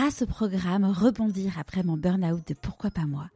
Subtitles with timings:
[0.00, 3.26] grâce au programme Rebondir après mon burn-out de Pourquoi pas moi,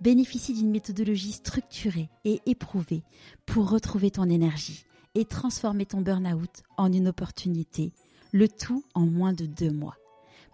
[0.00, 3.02] bénéficie d'une méthodologie structurée et éprouvée
[3.44, 4.84] pour retrouver ton énergie
[5.16, 7.92] et transformer ton burn-out en une opportunité,
[8.30, 9.96] le tout en moins de deux mois.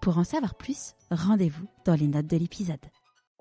[0.00, 2.80] Pour en savoir plus, rendez-vous dans les notes de l'épisode.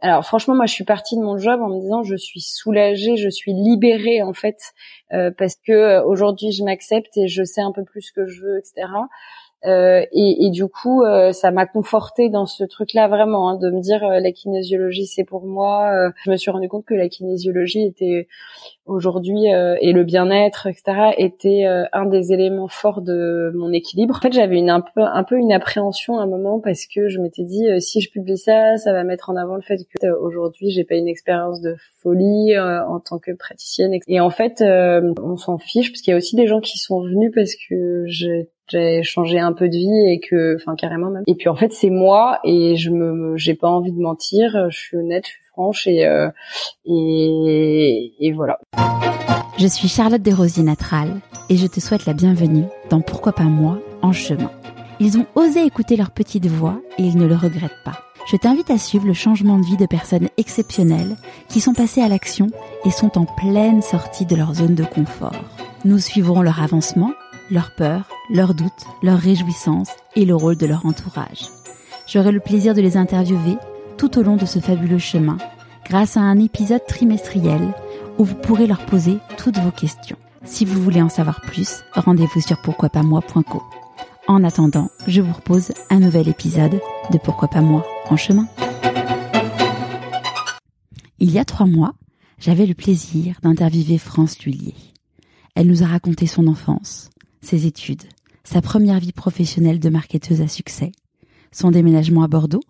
[0.01, 3.15] Alors franchement, moi je suis partie de mon job en me disant je suis soulagée,
[3.15, 4.57] je suis libérée en fait
[5.13, 8.27] euh, parce que euh, aujourd'hui je m'accepte et je sais un peu plus ce que
[8.27, 8.85] je veux, etc.
[9.65, 13.71] Euh, et, et, du coup, euh, ça m'a confortée dans ce truc-là vraiment, hein, de
[13.71, 16.11] me dire euh, la kinésiologie c'est pour moi.
[16.23, 18.27] je me suis rendu compte que la kinésiologie était
[18.85, 24.15] aujourd'hui et le bien-être, etc., était un des éléments forts de mon équilibre.
[24.15, 27.09] En fait, j'avais une un peu un peu une appréhension à un moment parce que
[27.09, 30.07] je m'étais dit si je publie ça, ça va mettre en avant le fait que
[30.19, 33.93] aujourd'hui j'ai pas une expérience de folie en tant que praticienne.
[34.07, 37.01] Et en fait, on s'en fiche parce qu'il y a aussi des gens qui sont
[37.01, 41.23] venus parce que j'ai j'ai changé un peu de vie et que enfin carrément même.
[41.27, 44.77] Et puis en fait c'est moi et je me j'ai pas envie de mentir je
[44.77, 46.29] suis honnête je suis franche et euh,
[46.85, 48.59] et, et voilà.
[49.57, 51.09] Je suis Charlotte Desrosiers Natral
[51.49, 54.51] et je te souhaite la bienvenue dans Pourquoi pas moi en chemin.
[54.99, 58.03] Ils ont osé écouter leur petite voix et ils ne le regrettent pas.
[58.29, 61.15] Je t'invite à suivre le changement de vie de personnes exceptionnelles
[61.47, 62.47] qui sont passées à l'action
[62.83, 65.31] et sont en pleine sortie de leur zone de confort.
[65.85, 67.13] Nous suivrons leur avancement
[67.49, 71.49] leurs peurs, leurs doutes, leurs réjouissances et le rôle de leur entourage.
[72.07, 73.57] J'aurai le plaisir de les interviewer
[73.97, 75.37] tout au long de ce fabuleux chemin
[75.85, 77.73] grâce à un épisode trimestriel
[78.17, 80.17] où vous pourrez leur poser toutes vos questions.
[80.43, 83.63] Si vous voulez en savoir plus, rendez-vous sur pourquoipasmoi.co.
[84.27, 86.81] En attendant, je vous propose un nouvel épisode
[87.11, 88.47] de Pourquoi pas moi en chemin.
[91.19, 91.93] Il y a trois mois,
[92.39, 94.75] j'avais le plaisir d'interviewer France Lullier.
[95.55, 97.09] Elle nous a raconté son enfance,
[97.47, 98.03] ses études,
[98.43, 100.91] sa première vie professionnelle de marketeuse à succès,
[101.51, 102.63] son déménagement à Bordeaux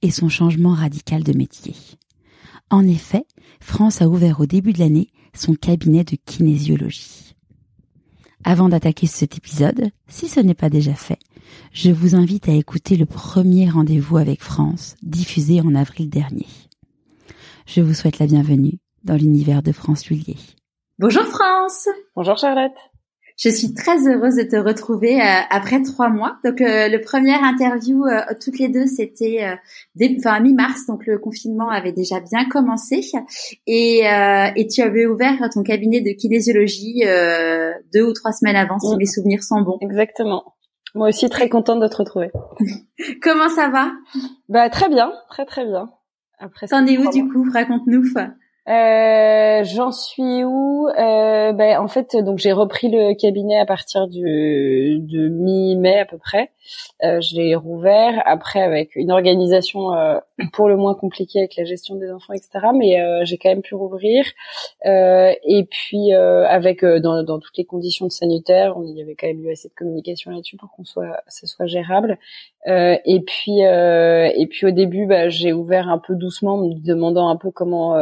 [0.00, 1.74] et son changement radical de métier.
[2.70, 3.26] En effet,
[3.60, 7.34] France a ouvert au début de l'année son cabinet de kinésiologie.
[8.44, 11.18] Avant d'attaquer cet épisode, si ce n'est pas déjà fait,
[11.72, 16.46] je vous invite à écouter le premier rendez-vous avec France, diffusé en avril dernier.
[17.66, 20.36] Je vous souhaite la bienvenue dans l'univers de France Lullier.
[20.98, 22.72] Bonjour France Bonjour Charlotte
[23.36, 26.38] je suis très heureuse de te retrouver euh, après trois mois.
[26.44, 29.44] Donc euh, le premier interview euh, toutes les deux c'était
[30.18, 33.00] enfin mi-mars, donc le confinement avait déjà bien commencé
[33.66, 34.02] et,
[34.56, 37.02] et tu avais ouvert ton cabinet de kinésiologie
[37.92, 39.78] deux ou trois semaines avant, si mes souvenirs sont bons.
[39.80, 40.54] Exactement.
[40.94, 42.30] Moi aussi très contente de te retrouver.
[43.22, 43.92] Comment ça va?
[44.48, 45.90] Bah très bien, très très bien.
[46.38, 46.66] Après.
[46.66, 47.46] T'en es où du coup?
[47.52, 48.04] Raconte-nous.
[48.66, 50.88] Euh, J'en suis où?
[50.88, 56.06] Euh, ben, En fait, donc j'ai repris le cabinet à partir du, de mi-mai à
[56.06, 56.50] peu près.
[57.02, 60.18] Euh, je l'ai rouvert après avec une organisation euh,
[60.52, 62.66] pour le moins compliquée avec la gestion des enfants, etc.
[62.74, 64.24] Mais euh, j'ai quand même pu rouvrir.
[64.84, 69.52] Et puis avec dans, dans, toutes les conditions sanitaires, on y avait quand même eu
[69.52, 72.18] assez de communication là-dessus pour qu'on soit, ça soit gérable.
[72.66, 77.36] Et puis et puis au début, bah, j'ai ouvert un peu doucement, me demandant un
[77.36, 77.94] peu comment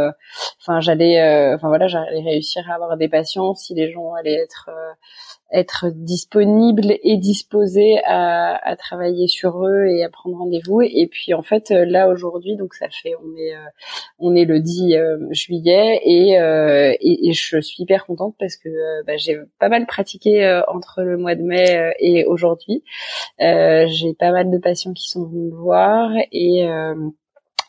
[0.63, 4.41] enfin j'allais euh, enfin voilà j'allais réussir à avoir des patients si les gens allaient
[4.43, 4.93] être euh,
[5.53, 10.83] être disponibles et disposés à, à, travailler sur eux et à prendre rendez-vous.
[10.83, 13.55] Et puis en fait euh, là aujourd'hui donc ça fait on est
[14.19, 14.97] on est le 10
[15.31, 18.69] juillet et, et, et je suis hyper contente parce que
[19.05, 22.85] bah, j'ai pas mal pratiqué entre le mois de mai et aujourd'hui.
[23.39, 26.67] J'ai pas mal de patients qui sont venus me voir et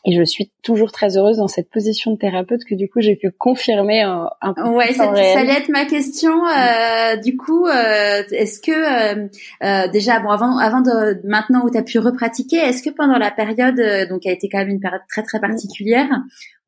[0.06, 3.16] et je suis toujours très heureuse dans cette position de thérapeute que du coup j'ai
[3.16, 4.68] pu confirmer un, un peu.
[4.68, 6.32] Ouais, ça, ça, allait être ma question.
[6.46, 9.28] Euh, du coup, euh, est-ce que euh,
[9.62, 13.16] euh, déjà, bon, avant, avant de maintenant où tu as pu repratiquer, est-ce que pendant
[13.16, 16.10] la période, euh, donc qui a été quand même une période très très particulière,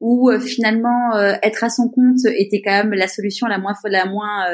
[0.01, 4.07] où euh, finalement être à son compte était quand même la solution la moins la
[4.07, 4.47] moins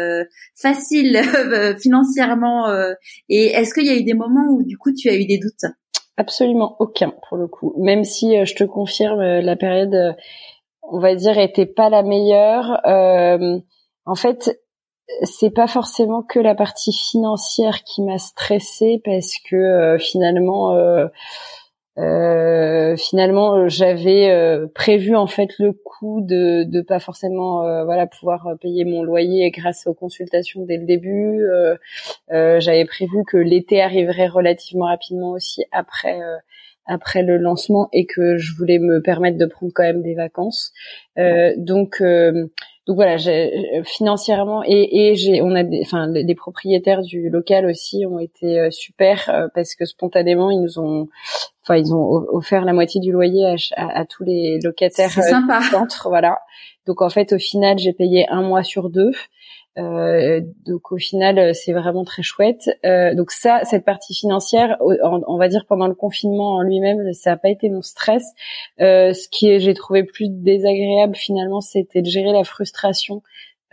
[0.56, 1.20] facile
[1.80, 2.66] financièrement,
[3.28, 5.38] et est-ce qu'il y a eu des moments où du coup tu as eu des
[5.38, 5.72] doutes?
[6.18, 7.74] Absolument aucun pour le coup.
[7.78, 10.12] Même si euh, je te confirme, euh, la période, euh,
[10.82, 12.80] on va dire, était pas la meilleure.
[14.04, 14.60] en fait,
[15.22, 20.74] c'est pas forcément que la partie financière qui m'a stressée parce que finalement
[21.98, 28.06] euh, finalement, euh, j'avais euh, prévu en fait le coût de de pas forcément voilà
[28.06, 31.42] pouvoir payer mon loyer grâce aux consultations dès le début.
[32.30, 36.18] j'avais prévu que l'été arriverait relativement rapidement aussi après
[36.86, 40.72] après le lancement et que je voulais me permettre de prendre quand même des vacances.
[41.56, 42.02] donc
[42.88, 43.16] donc voilà,
[43.84, 48.70] financièrement et, et j'ai, on a, des, enfin, les propriétaires du local aussi ont été
[48.72, 51.08] super parce que spontanément ils nous ont,
[51.62, 55.60] enfin ils ont offert la moitié du loyer à, à, tous les locataires sympa.
[55.60, 56.38] du centre, voilà.
[56.86, 59.12] Donc en fait, au final, j'ai payé un mois sur deux.
[59.78, 62.70] Euh, donc au final, euh, c'est vraiment très chouette.
[62.84, 67.30] Euh, donc ça, cette partie financière, on, va dire pendant le confinement en lui-même, ça
[67.30, 68.24] n'a pas été mon stress.
[68.80, 73.22] Euh, ce qui j'ai trouvé plus désagréable finalement, c'était de gérer la frustration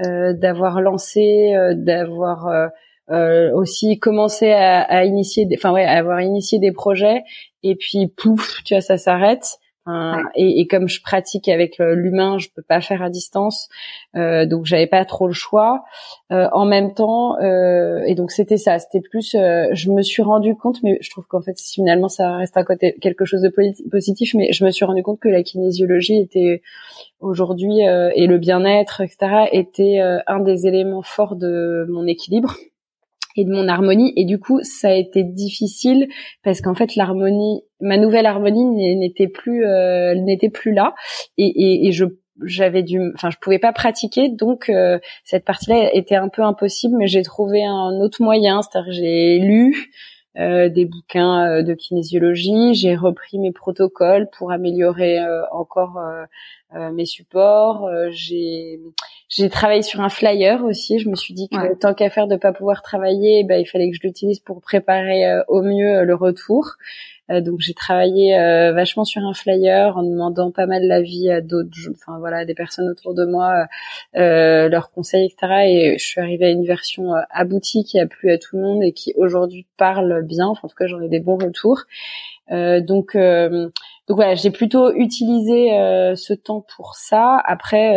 [0.05, 2.69] euh, d'avoir lancé, d'avoir
[3.53, 7.23] aussi commencé à, à initier, enfin ouais, à avoir initié des projets
[7.63, 9.59] et puis pouf, tu vois, ça s'arrête.
[10.35, 13.69] Et, et, comme je pratique avec euh, l'humain, je peux pas faire à distance,
[14.15, 15.83] euh, donc j'avais pas trop le choix.
[16.31, 19.35] Euh, en même temps, euh, et donc c'était ça, c'était plus.
[19.35, 22.63] Euh, je me suis rendu compte, mais je trouve qu'en fait finalement ça reste à
[22.63, 23.51] côté quelque chose de
[23.89, 26.61] positif, mais je me suis rendu compte que la kinésiologie était
[27.19, 32.55] aujourd'hui et le bien-être, etc., était un des éléments forts de mon équilibre
[33.35, 34.13] et de mon harmonie.
[34.15, 36.07] Et du coup ça a été difficile
[36.43, 38.65] parce qu'en fait l'harmonie ma nouvelle harmonie
[38.95, 40.95] n'était plus euh, n'était plus là.
[41.37, 42.05] Et, et, et je
[42.45, 44.29] j'avais dû enfin je pouvais pas pratiquer.
[44.29, 48.61] Donc euh, cette partie-là était un peu impossible mais j'ai trouvé un autre moyen.
[48.61, 49.91] C'est-à-dire j'ai lu
[50.39, 55.99] euh, des bouquins euh, de kinésiologie, j'ai repris mes protocoles pour améliorer euh, encore
[56.71, 58.79] mes supports, j'ai
[59.27, 62.35] j'ai travaillé sur un flyer aussi, je me suis dit que tant qu'à faire de
[62.35, 66.75] pas pouvoir travailler, bah, il fallait que je l'utilise pour préparer au mieux le retour.
[67.31, 71.41] Euh, donc j'ai travaillé euh, vachement sur un flyer en demandant pas mal l'avis à
[71.41, 73.67] d'autres, enfin voilà, des personnes autour de moi,
[74.15, 75.53] euh, leurs conseils, etc.
[75.67, 78.83] Et je suis arrivée à une version aboutie qui a plu à tout le monde
[78.83, 80.47] et qui aujourd'hui parle bien.
[80.47, 81.83] Enfin, en tout cas, j'en ai des bons retours.
[82.49, 83.15] donc
[84.07, 85.69] donc voilà, j'ai plutôt utilisé
[86.15, 87.41] ce temps pour ça.
[87.45, 87.95] Après,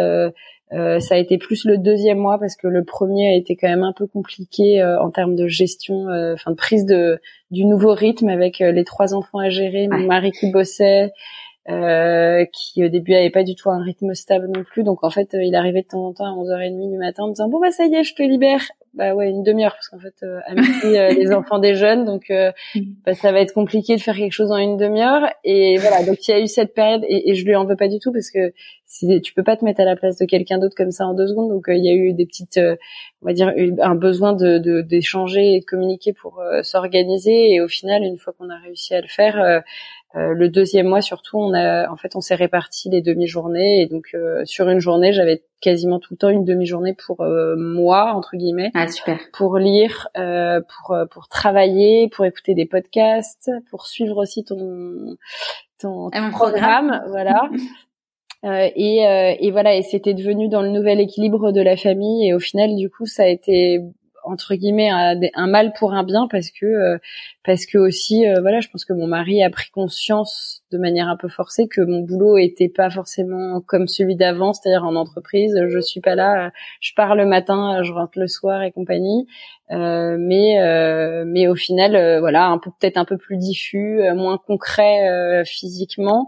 [0.72, 3.68] euh, ça a été plus le deuxième mois parce que le premier a été quand
[3.68, 7.20] même un peu compliqué euh, en termes de gestion, euh, enfin de prise de
[7.50, 11.12] du nouveau rythme avec les trois enfants à gérer, mon mari qui bossait,
[11.66, 14.84] qui au début avait pas du tout un rythme stable non plus.
[14.84, 17.32] Donc en fait, il arrivait de temps en temps à 11h30 du matin en me
[17.34, 18.62] disant bon bah ça y est, je te libère
[18.94, 22.04] bah ouais une demi-heure parce qu'en fait euh, à midi euh, les enfants des jeunes
[22.04, 22.80] donc euh, mm.
[23.06, 25.28] bah, ça va être compliqué de faire quelque chose en une demi-heure.
[25.44, 27.76] Et voilà donc il y a eu cette période et, et je lui en veux
[27.76, 28.52] pas du tout parce que
[28.84, 31.14] si, tu peux pas te mettre à la place de quelqu'un d'autre comme ça en
[31.14, 31.48] deux secondes.
[31.48, 32.60] Donc il y a eu des petites
[33.22, 37.52] on va dire un besoin de d'échanger et de communiquer pour s'organiser.
[37.52, 39.62] Et au final une fois qu'on a réussi à le faire
[40.14, 43.86] euh, le deuxième mois surtout, on a en fait on s'est réparti les demi-journées et
[43.86, 48.12] donc euh, sur une journée j'avais quasiment tout le temps une demi-journée pour euh, moi
[48.12, 49.18] entre guillemets, ah, super.
[49.32, 55.16] pour lire, pour pour travailler, pour écouter des podcasts, pour suivre aussi ton
[55.78, 57.48] ton, programme, voilà.
[58.44, 58.98] et,
[59.40, 62.28] et voilà, et c'était devenu dans le nouvel équilibre de la famille.
[62.28, 63.80] Et au final, du coup, ça a été
[64.24, 66.98] entre guillemets un, mal pour un bien parce que euh,
[67.44, 71.08] parce que aussi euh, voilà je pense que mon mari a pris conscience de manière
[71.08, 75.54] un peu forcée que mon boulot était pas forcément comme celui d'avant c'est-à-dire en entreprise
[75.68, 79.26] je suis pas là je pars le matin je rentre le soir et compagnie.
[79.70, 84.02] Euh, mais euh, mais au final euh, voilà un peu peut-être un peu plus diffus
[84.14, 86.26] moins concret physiquement.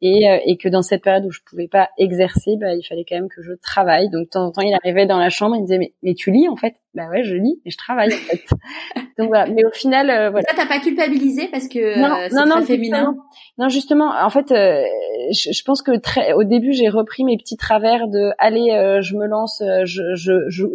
[0.00, 3.16] Et, et que dans cette période où je pouvais pas exercer bah, il fallait quand
[3.16, 4.10] même que je travaille.
[4.10, 6.14] Donc de temps en temps il arrivait dans la chambre il me disait mais, mais
[6.14, 6.74] tu lis en fait?
[6.94, 8.44] Bah ouais je lis et je travaille en fait.
[9.18, 9.46] Donc voilà.
[9.46, 10.46] Mais au final voilà.
[10.48, 13.16] Ça t'as pas culpabilisé parce que non non non féminin?
[13.58, 17.56] Non justement en fait je, je, pense que très au début j'ai repris mes petits
[17.56, 20.66] travers de allez je me lance je, je je,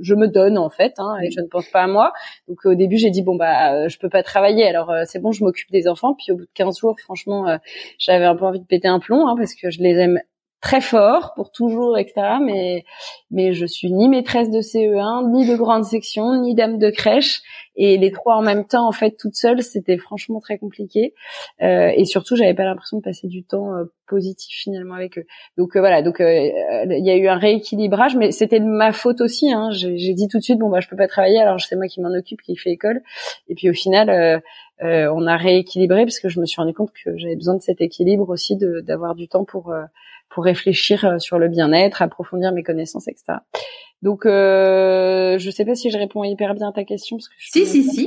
[0.00, 2.12] je, me donne en fait hein, et je ne pense pas à moi.
[2.48, 5.20] Donc au début, j'ai dit bon bah euh, je peux pas travailler, alors euh, c'est
[5.20, 6.14] bon, je m'occupe des enfants.
[6.14, 7.56] Puis au bout de 15 jours, franchement, euh,
[7.98, 10.20] j'avais un peu envie de péter un plomb hein, parce que je les aime
[10.66, 12.38] très fort pour toujours, etc.
[12.42, 12.84] Mais
[13.30, 17.40] mais je suis ni maîtresse de CE1, ni de grande section, ni dame de crèche.
[17.76, 21.14] Et les trois en même temps, en fait, toute seule, c'était franchement très compliqué.
[21.62, 25.26] Euh, et surtout, j'avais pas l'impression de passer du temps euh, positif finalement avec eux.
[25.58, 26.24] Donc euh, voilà, donc euh,
[26.88, 29.52] il y a eu un rééquilibrage, mais c'était de ma faute aussi.
[29.52, 29.70] Hein.
[29.70, 32.00] J'ai dit tout de suite, bon bah je peux pas travailler, alors c'est moi qui
[32.00, 33.02] m'en occupe, qui fait école.
[33.48, 34.42] Et puis au final,
[34.80, 37.80] on a rééquilibré parce que je me suis rendu compte que j'avais besoin de cet
[37.80, 39.74] équilibre aussi, d'avoir du temps pour
[40.28, 43.38] pour réfléchir sur le bien-être, approfondir mes connaissances, etc.
[44.02, 47.34] Donc, euh, je sais pas si je réponds hyper bien à ta question parce que
[47.38, 48.06] je si si si.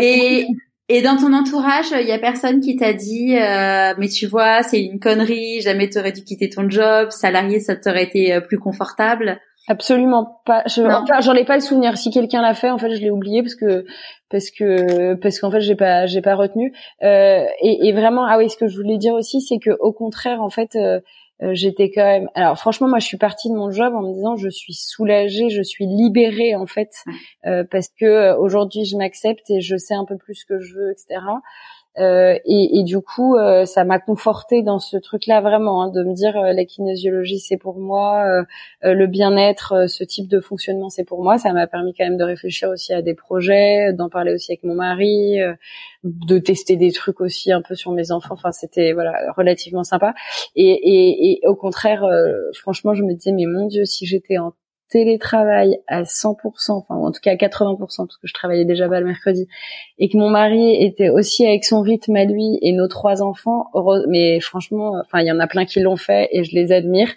[0.00, 0.46] Et
[0.92, 4.64] et dans ton entourage, il y a personne qui t'a dit, euh, mais tu vois,
[4.64, 8.58] c'est une connerie, jamais t'aurais dû quitter ton job, salarié, ça t'aurait été euh, plus
[8.58, 9.38] confortable?
[9.68, 10.64] Absolument pas.
[10.66, 11.96] J'en ai pas le souvenir.
[11.98, 13.84] Si quelqu'un l'a fait, en fait, je l'ai oublié parce que
[14.30, 16.72] parce que parce qu'en fait, j'ai pas j'ai pas retenu.
[17.02, 19.92] Euh, et, et, vraiment, ah oui, ce que je voulais dire aussi, c'est que au
[19.92, 21.00] contraire, en fait, euh,
[21.42, 22.28] euh, j'étais quand même.
[22.34, 25.48] Alors franchement, moi, je suis partie de mon job en me disant, je suis soulagée,
[25.48, 26.90] je suis libérée en fait,
[27.46, 30.60] euh, parce que euh, aujourd'hui, je m'accepte et je sais un peu plus ce que
[30.60, 31.20] je veux, etc.
[32.00, 36.14] Euh, et, du coup, euh, ça m'a conforté dans ce truc-là vraiment, hein, de me
[36.14, 38.44] dire la kinésiologie c'est pour moi,
[38.82, 41.38] le bien-être, ce type de fonctionnement c'est pour moi.
[41.38, 44.64] Ça m'a permis quand même de réfléchir aussi à des projets, d'en parler aussi avec
[44.64, 45.38] mon mari,
[46.04, 48.34] de tester des trucs aussi un peu sur mes enfants.
[48.34, 50.14] Enfin, c'était voilà relativement sympa.
[50.56, 52.04] Et, et, et au contraire,
[52.54, 54.52] franchement, je me disais mais mon Dieu, si j'étais en
[54.90, 59.00] télétravail à 100%, enfin en tout cas à 80%, parce que je travaillais déjà pas
[59.00, 59.48] le mercredi,
[59.98, 63.66] et que mon mari était aussi avec son rythme à lui et nos trois enfants,
[64.08, 67.08] mais franchement, enfin il y en a plein qui l'ont fait et je les admire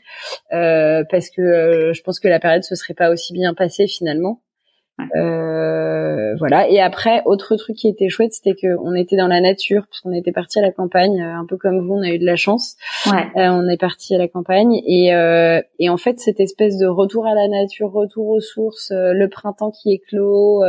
[0.54, 3.88] euh, parce que euh, je pense que la période se serait pas aussi bien passée
[3.88, 4.40] finalement.
[5.00, 6.70] Euh, voilà.
[6.70, 10.02] Et après, autre truc qui était chouette, c'était que on était dans la nature, parce
[10.02, 12.26] qu'on était parti à la campagne, euh, un peu comme vous, on a eu de
[12.26, 12.76] la chance.
[13.08, 13.26] Ouais.
[13.38, 16.86] Euh, on est parti à la campagne et euh, et en fait, cette espèce de
[16.86, 20.64] retour à la nature, retour aux sources, le printemps qui éclot.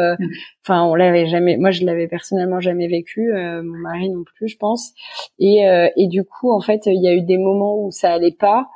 [0.62, 1.56] Enfin, on l'avait jamais.
[1.56, 3.30] Moi, je l'avais personnellement jamais vécu.
[3.32, 4.92] mon mari non plus, je pense.
[5.38, 5.64] Et
[5.96, 8.68] et du coup, en fait, il y a eu des moments où ça allait pas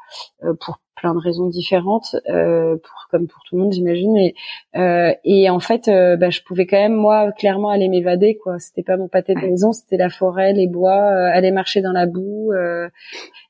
[0.61, 4.17] pour plein de raisons différentes, euh, pour, comme pour tout le monde j'imagine.
[4.17, 4.35] Et,
[4.77, 8.59] euh, et en fait, euh, bah, je pouvais quand même moi clairement aller m'évader quoi.
[8.59, 11.93] C'était pas mon pâté de maison, c'était la forêt, les bois, euh, aller marcher dans
[11.93, 12.89] la boue, euh,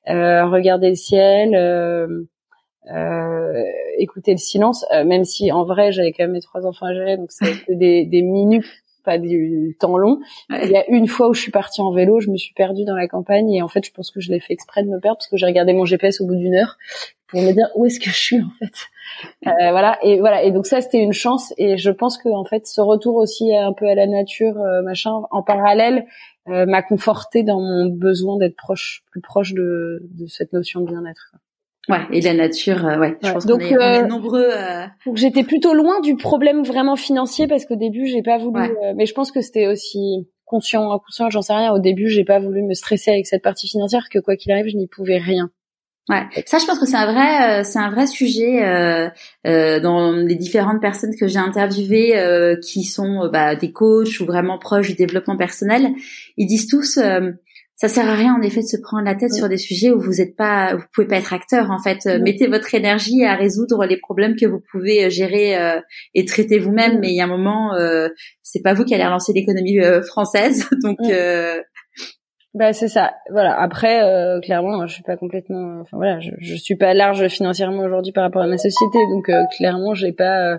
[0.06, 1.54] regarder le ciel.
[3.98, 7.16] écouter le silence, même si en vrai j'avais quand même mes trois enfants à gérer,
[7.16, 8.64] donc c'était des, des minutes
[9.04, 10.20] pas du temps long.
[10.50, 12.84] Il y a une fois où je suis partie en vélo, je me suis perdue
[12.84, 15.00] dans la campagne et en fait, je pense que je l'ai fait exprès de me
[15.00, 16.76] perdre parce que j'ai regardé mon GPS au bout d'une heure
[17.28, 18.74] pour me dire où est-ce que je suis en fait.
[19.46, 22.44] Euh, voilà et voilà et donc ça c'était une chance et je pense que en
[22.44, 26.06] fait ce retour aussi un peu à la nature euh, machin en parallèle
[26.48, 30.86] euh, m'a conforté dans mon besoin d'être proche plus proche de, de cette notion de
[30.86, 31.32] bien-être.
[31.88, 33.16] Ouais, et la nature, euh, ouais.
[33.22, 34.50] Je pense donc, qu'on est, on est, nombreux.
[35.06, 38.68] Donc j'étais plutôt loin du problème vraiment financier parce qu'au début j'ai pas voulu.
[38.96, 41.72] mais je pense que c'était aussi conscient, inconscient, j'en sais rien.
[41.72, 44.68] Au début j'ai pas voulu me stresser avec cette partie financière que quoi qu'il arrive
[44.68, 45.50] je n'y pouvais rien.
[46.08, 49.10] Ouais, ça je pense que c'est un vrai, euh, c'est un vrai sujet euh,
[49.46, 54.24] euh, dans les différentes personnes que j'ai interviewées euh, qui sont bah, des coachs ou
[54.24, 55.90] vraiment proches du développement personnel.
[56.38, 56.98] Ils disent tous,
[57.80, 60.00] ça sert à rien en effet de se prendre la tête sur des sujets où
[60.00, 61.70] vous êtes pas, vous pouvez pas être acteur.
[61.70, 65.56] En fait, mettez votre énergie à résoudre les problèmes que vous pouvez gérer
[66.12, 66.98] et traiter vous-même.
[66.98, 67.72] Mais il y a un moment,
[68.42, 70.98] c'est pas vous qui allez relancer l'économie française, donc
[72.54, 73.14] bah c'est ça.
[73.30, 73.60] Voilà.
[73.60, 75.80] Après, euh, clairement, je suis pas complètement.
[75.80, 79.28] Enfin voilà, je, je suis pas large financièrement aujourd'hui par rapport à ma société, donc
[79.28, 80.54] euh, clairement, j'ai pas.
[80.54, 80.58] Euh,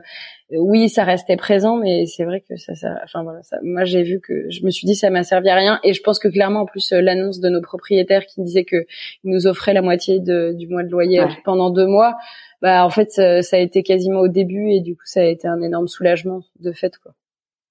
[0.52, 3.00] oui, ça restait présent, mais c'est vrai que ça, ça.
[3.04, 5.56] Enfin voilà, ça, moi j'ai vu que je me suis dit ça m'a servi à
[5.56, 8.86] rien, et je pense que clairement en plus l'annonce de nos propriétaires qui disaient que
[9.24, 12.16] ils nous offraient la moitié de, du mois de loyer pendant deux mois,
[12.62, 15.26] bah en fait ça, ça a été quasiment au début, et du coup ça a
[15.26, 17.14] été un énorme soulagement de fait quoi.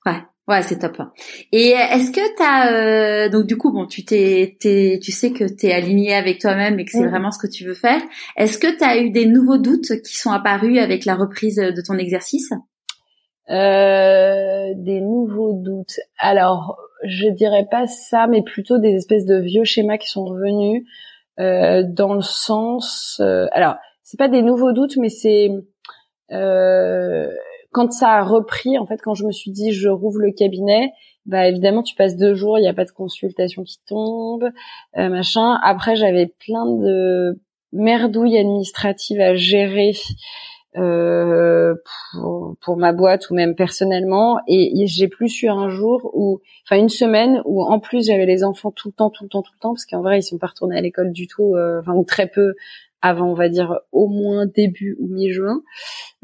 [0.07, 0.19] Ouais.
[0.49, 0.97] Ouais, c'est top.
[1.53, 5.45] Et est-ce que tu as euh, donc du coup bon, tu t'es tu sais que
[5.45, 8.01] tu es aligné avec toi-même et que c'est vraiment ce que tu veux faire.
[8.37, 11.83] Est-ce que tu as eu des nouveaux doutes qui sont apparus avec la reprise de
[11.87, 12.51] ton exercice?
[13.51, 16.01] Euh, des nouveaux doutes.
[16.19, 20.85] Alors, je dirais pas ça, mais plutôt des espèces de vieux schémas qui sont revenus
[21.41, 23.21] euh, dans le sens.
[23.21, 25.51] Euh, alors, c'est pas des nouveaux doutes, mais c'est
[26.33, 27.31] euh,
[27.73, 30.93] quand ça a repris, en fait, quand je me suis dit je rouvre le cabinet,
[31.27, 34.51] bah évidemment tu passes deux jours, il n'y a pas de consultation qui tombe,
[34.97, 35.59] euh, machin.
[35.63, 37.39] Après j'avais plein de
[37.73, 39.93] merdouilles administratives à gérer
[40.77, 41.75] euh,
[42.13, 46.81] pour, pour, ma boîte ou même personnellement, et j'ai plus eu un jour ou, enfin
[46.81, 49.53] une semaine où en plus j'avais les enfants tout le temps, tout le temps, tout
[49.55, 51.93] le temps, parce qu'en vrai ils sont pas retournés à l'école du tout, euh, enfin
[51.93, 52.55] ou très peu
[53.03, 55.63] avant, on va dire au moins début ou mi-juin.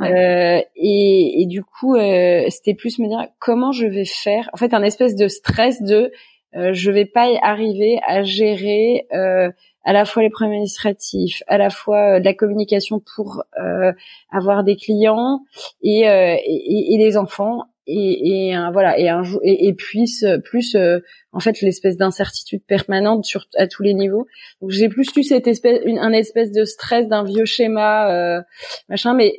[0.00, 4.50] Euh, et, et, du coup, euh, c'était plus me dire comment je vais faire.
[4.52, 6.10] En fait, un espèce de stress de
[6.56, 9.50] euh, je vais pas y arriver à gérer euh,
[9.84, 13.92] à la fois les problèmes administratifs, à la fois euh, de la communication pour euh,
[14.30, 15.40] avoir des clients
[15.82, 20.04] et, et, et, les enfants et, et voilà et un et, et puis
[20.44, 21.00] plus euh,
[21.32, 24.26] en fait l'espèce d'incertitude permanente sur à tous les niveaux.
[24.60, 28.42] Donc j'ai plus eu cette espèce une, un espèce de stress d'un vieux schéma euh,
[28.88, 29.34] machin mais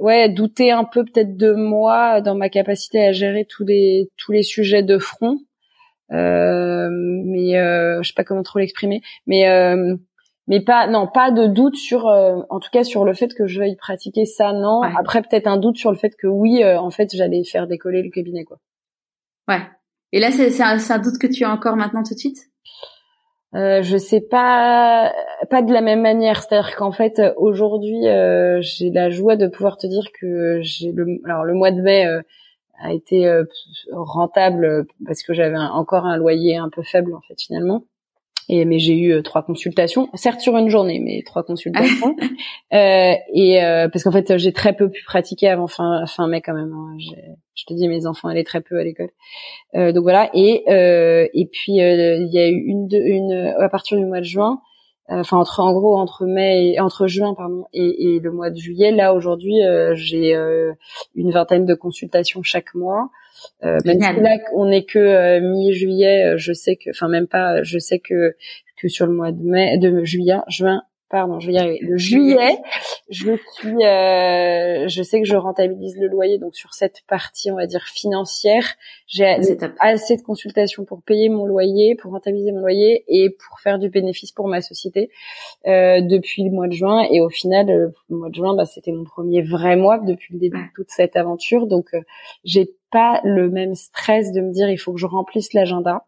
[0.00, 4.32] ouais douter un peu peut-être de moi dans ma capacité à gérer tous les tous
[4.32, 5.38] les sujets de front.
[6.10, 9.96] Euh, mais euh, je sais pas comment trop l'exprimer mais euh,
[10.48, 13.46] mais pas non pas de doute sur euh, en tout cas sur le fait que
[13.46, 14.82] je veuille pratiquer ça non.
[14.82, 18.02] Après peut-être un doute sur le fait que oui euh, en fait j'allais faire décoller
[18.02, 18.58] le cabinet quoi.
[19.48, 19.60] Ouais.
[20.12, 22.38] Et là c'est c'est un, un, doute que tu as encore maintenant tout de suite?
[23.54, 25.12] Euh, je sais pas
[25.48, 26.42] pas de la même manière.
[26.42, 31.20] C'est-à-dire qu'en fait aujourd'hui euh, j'ai la joie de pouvoir te dire que j'ai le
[31.24, 32.04] alors le mois de mai
[32.80, 33.32] a été
[33.92, 37.84] rentable parce que j'avais encore un loyer un peu faible en fait finalement.
[38.48, 42.16] Et mais j'ai eu trois consultations, certes sur une journée, mais trois consultations.
[42.74, 43.60] euh, et
[43.92, 46.72] parce qu'en fait j'ai très peu pu pratiquer avant fin fin mai quand même.
[46.72, 46.96] Hein.
[47.54, 49.10] Je te dis mes enfants allaient très peu à l'école.
[49.74, 50.30] Euh, donc voilà.
[50.34, 54.60] Et et puis il y a eu une, une à partir du mois de juin
[55.10, 58.50] euh, enfin entre en gros entre mai et, entre juin pardon et, et, le mois
[58.50, 60.72] de juillet là aujourd'hui euh, j'ai euh,
[61.16, 63.10] une vingtaine de consultations chaque mois
[63.64, 67.78] euh, même si là on n'est que mi-juillet je sais que enfin même pas je
[67.78, 68.36] sais que
[68.76, 71.78] que sur le mois de mai de juillet juin pardon, je vais y arriver.
[71.82, 72.58] Le juillet,
[73.10, 77.56] je suis, euh, je sais que je rentabilise le loyer, donc sur cette partie, on
[77.56, 78.64] va dire financière,
[79.06, 79.26] j'ai
[79.78, 83.90] assez de consultations pour payer mon loyer, pour rentabiliser mon loyer et pour faire du
[83.90, 85.10] bénéfice pour ma société
[85.66, 87.06] euh, depuis le mois de juin.
[87.10, 87.66] Et au final,
[88.08, 90.88] le mois de juin, bah, c'était mon premier vrai mois depuis le début de toute
[90.90, 92.00] cette aventure, donc euh,
[92.42, 96.06] j'ai pas le même stress de me dire il faut que je remplisse l'agenda.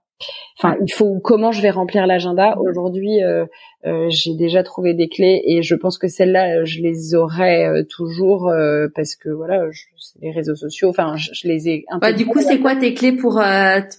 [0.56, 2.56] Enfin, il faut comment je vais remplir l'agenda?
[2.58, 3.44] Aujourd'hui, euh,
[3.86, 7.82] euh, j'ai déjà trouvé des clés et je pense que celles-là, je les aurai euh,
[7.82, 8.52] toujours
[8.94, 9.82] parce que voilà, je,
[10.22, 10.90] les réseaux sociaux.
[10.90, 11.84] Enfin, je, les ai.
[11.90, 13.42] Un bah, du coup, c'est quoi tes clés pour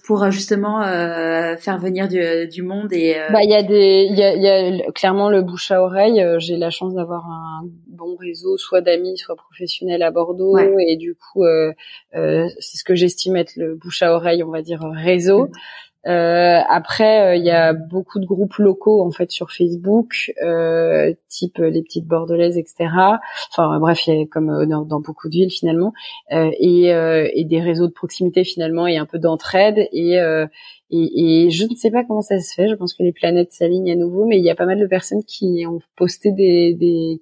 [0.06, 4.22] pour justement faire venir du, du monde et Bah, il y a des, il y
[4.22, 6.24] a, y a, clairement le bouche à oreille.
[6.38, 11.14] J'ai la chance d'avoir un bon réseau, soit d'amis, soit professionnels à Bordeaux, et du
[11.14, 11.44] coup,
[12.12, 15.48] c'est ce que j'estime être le bouche à oreille, on va dire réseau.
[15.48, 15.50] Mmh.
[16.06, 21.12] Euh, après, il euh, y a beaucoup de groupes locaux en fait sur Facebook, euh,
[21.28, 22.88] type les petites bordelaises, etc.
[23.50, 25.92] Enfin bref, il y a comme dans, dans, beaucoup de villes finalement,
[26.30, 30.16] et, et, des réseaux de proximité finalement et un peu d'entraide et,
[30.90, 32.68] et, et je ne sais pas comment ça se fait.
[32.68, 34.86] Je pense que les planètes s'alignent à nouveau, mais il y a pas mal de
[34.86, 37.20] personnes qui ont posté des, des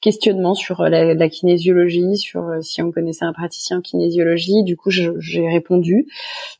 [0.00, 4.62] questionnement sur euh, la, la kinésiologie, sur euh, si on connaissait un praticien en kinésiologie.
[4.64, 6.06] Du coup, j'ai répondu.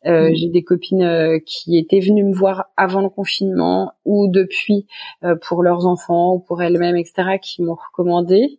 [0.06, 0.34] Euh, mmh.
[0.34, 4.86] J'ai des copines euh, qui étaient venues me voir avant le confinement ou depuis
[5.42, 8.58] pour leurs enfants ou pour elles-mêmes, etc., qui m'ont recommandé.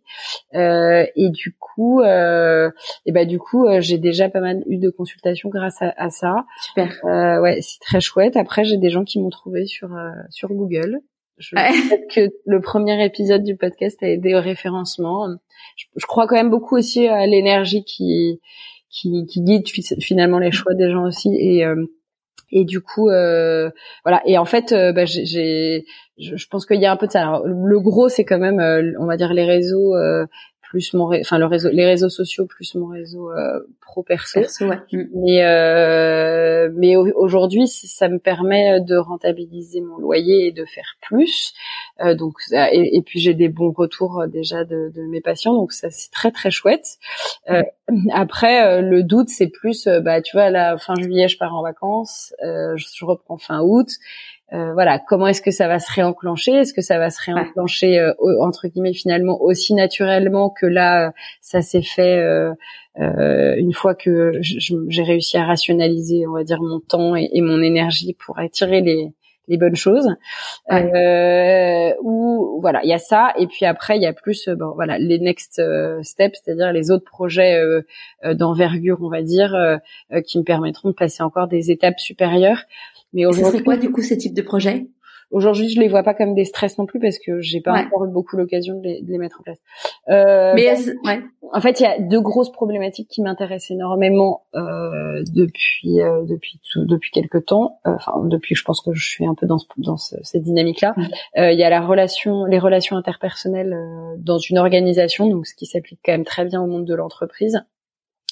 [0.52, 5.80] et du coup, et bah du coup, j'ai déjà pas mal eu de consultations grâce
[5.82, 6.44] à, à ça.
[6.60, 6.90] Super.
[7.42, 8.36] ouais, c'est très chouette.
[8.36, 9.90] Après, j'ai des gens qui m'ont trouvé sur
[10.30, 11.00] sur Google.
[11.38, 11.56] Je
[12.14, 15.28] que le premier épisode du podcast a aidé au référencement.
[15.76, 18.40] Je, je crois quand même beaucoup aussi à l'énergie qui,
[18.88, 19.68] qui, qui guide
[20.00, 21.34] finalement les choix des gens aussi.
[21.36, 21.84] Et euh,
[22.52, 23.70] et du coup euh,
[24.04, 24.22] voilà.
[24.26, 25.84] Et en fait euh, bah, j'ai
[26.16, 27.22] je, pense qu'il y a un peu de ça.
[27.22, 29.94] Alors, le gros c'est quand même euh, on va dire les réseaux
[30.74, 34.80] plus mon enfin le réseau les réseaux sociaux plus mon réseau euh, pro perso, ouais.
[34.92, 35.02] Mm.
[35.14, 41.54] mais euh, mais aujourd'hui ça me permet de rentabiliser mon loyer et de faire plus.
[42.00, 45.54] Euh, donc et, et, puis j'ai des bons retours euh, déjà de, de, mes patients.
[45.54, 46.98] Donc ça c'est très très chouette.
[47.50, 47.62] Euh,
[48.12, 52.34] après le doute c'est plus bah tu vois la fin juillet je pars en vacances.
[52.42, 53.88] Je reprends fin août
[54.52, 56.52] euh, voilà, comment est-ce que ça va se réenclencher?
[56.52, 61.62] Est-ce que ça va se réenclencher euh, entre guillemets finalement aussi naturellement que là ça
[61.62, 62.52] s'est fait euh,
[62.96, 68.14] une fois que j'ai réussi à rationaliser, on va dire mon temps et, mon énergie
[68.14, 69.12] pour attirer les
[69.48, 70.08] les bonnes choses.
[70.70, 73.32] Ou voilà il y a ça.
[73.38, 75.62] Et puis après il y a plus bon voilà les next
[76.02, 77.60] steps c'est-à-dire les autres projets
[78.24, 79.80] d'envergure on va dire
[80.26, 82.62] qui me permettront de passer encore des étapes supérieures.
[83.12, 84.86] Mais aujourd'hui, quoi du coup ces types de projets
[85.30, 88.04] Aujourd'hui, je les vois pas comme des stress non plus parce que j'ai pas encore
[88.04, 89.58] eu beaucoup l'occasion de, de les, mettre en place.
[90.08, 90.70] Euh, Mais
[91.04, 91.22] ouais.
[91.52, 96.60] en fait, il y a deux grosses problématiques qui m'intéressent énormément euh, depuis euh, depuis
[96.72, 97.78] tout, depuis quelques temps.
[97.86, 100.94] Euh, enfin, depuis, je pense que je suis un peu dans ce, dans cette dynamique-là.
[101.36, 105.54] Euh, il y a la relation, les relations interpersonnelles euh, dans une organisation, donc ce
[105.54, 107.60] qui s'applique quand même très bien au monde de l'entreprise.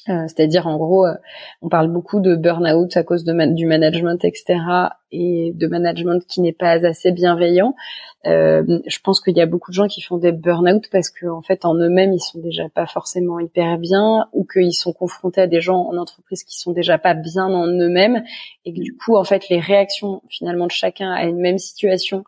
[0.08, 1.14] Euh, c'est-à-dire en gros, euh,
[1.60, 4.58] on parle beaucoup de burn-out à cause de du management, etc.,
[5.12, 7.74] et de management qui n'est pas assez bienveillant.
[8.26, 11.38] Euh, je pense qu'il y a beaucoup de gens qui font des burn-out parce qu'en
[11.38, 15.42] en fait en eux-mêmes ils sont déjà pas forcément hyper bien, ou qu'ils sont confrontés
[15.42, 18.24] à des gens en entreprise qui sont déjà pas bien en eux-mêmes,
[18.64, 22.24] et que du coup en fait les réactions finalement de chacun à une même situation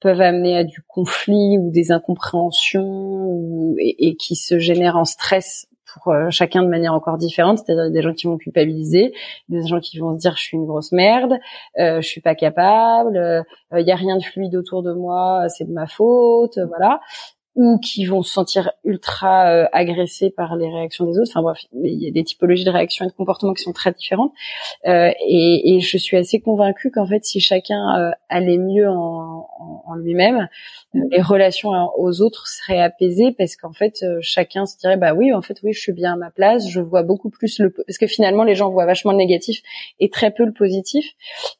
[0.00, 5.04] peuvent amener à du conflit ou des incompréhensions ou, et, et qui se génèrent en
[5.04, 7.58] stress pour euh, chacun de manière encore différente.
[7.58, 9.12] C'est-à-dire des gens qui vont culpabiliser,
[9.48, 11.34] des gens qui vont se dire je suis une grosse merde,
[11.78, 13.14] euh, je suis pas capable,
[13.72, 17.00] il euh, y a rien de fluide autour de moi, c'est de ma faute, voilà.
[17.56, 21.30] Ou qui vont se sentir ultra euh, agressés par les réactions des autres.
[21.30, 23.92] Enfin bref, il y a des typologies de réactions et de comportements qui sont très
[23.92, 24.32] différentes.
[24.86, 29.48] Euh, et, et, je suis assez convaincue qu'en fait, si chacun euh, allait mieux en,
[29.86, 30.48] en, lui-même,
[30.94, 35.32] euh, les relations aux autres seraient apaisées parce qu'en fait, chacun se dirait bah oui,
[35.32, 36.68] en fait oui, je suis bien à ma place.
[36.68, 39.60] Je vois beaucoup plus le parce que finalement les gens voient vachement le négatif
[39.98, 41.04] et très peu le positif.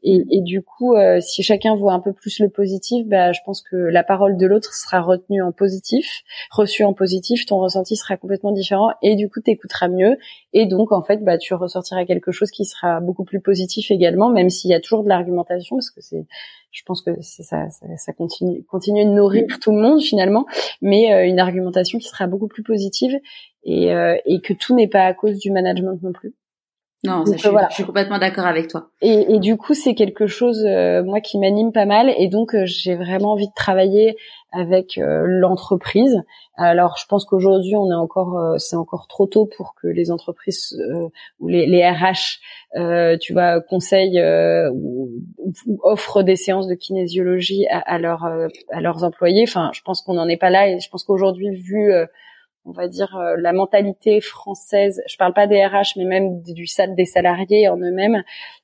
[0.05, 3.63] Et, et du coup, si chacun voit un peu plus le positif, bah je pense
[3.63, 5.80] que la parole de l'autre sera retenue en positif
[6.51, 10.17] reçu en positif, ton ressenti sera complètement différent et du coup t'écouteras mieux.
[10.53, 14.31] Et donc en fait bah tu ressortiras quelque chose qui sera beaucoup plus positif également,
[14.31, 16.27] même s'il y a toujours de l'argumentation parce que c'est
[16.73, 20.47] je pense que c'est ça, ça, continue, continue de nourrir tout le monde finalement,
[20.81, 23.19] mais euh, une argumentation qui sera beaucoup plus positive
[23.65, 26.35] et, euh, et que tout n'est pas à cause du management non plus.
[27.03, 28.91] Non, ça, je, suis, je, suis, complètement d'accord avec toi.
[29.01, 32.55] Et, et du coup, c'est quelque chose euh, moi qui m'anime pas mal, et donc
[32.55, 34.17] euh, j'ai vraiment envie de travailler
[34.53, 36.21] avec euh, l'entreprise.
[36.57, 40.79] Alors, je pense qu'aujourd'hui, on est encore, c'est encore trop tôt pour que les entreprises
[41.39, 44.21] ou les, les RH, tu vois, conseillent
[44.71, 45.09] ou,
[45.67, 49.45] ou, offrent des séances de kinésiologie à, à, leur, à leurs employés.
[49.49, 51.91] Enfin, je pense qu'on n'en est pas là, et je pense qu'aujourd'hui, vu
[52.65, 55.03] on va dire euh, la mentalité française.
[55.09, 58.23] Je parle pas des RH, mais même du des salariés en eux-mêmes.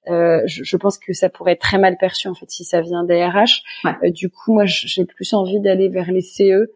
[0.09, 3.05] Euh, je, pense que ça pourrait être très mal perçu en fait si ça vient
[3.05, 3.63] des RH.
[3.87, 6.71] Euh, du coup, moi, j'ai plus envie d'aller vers les CE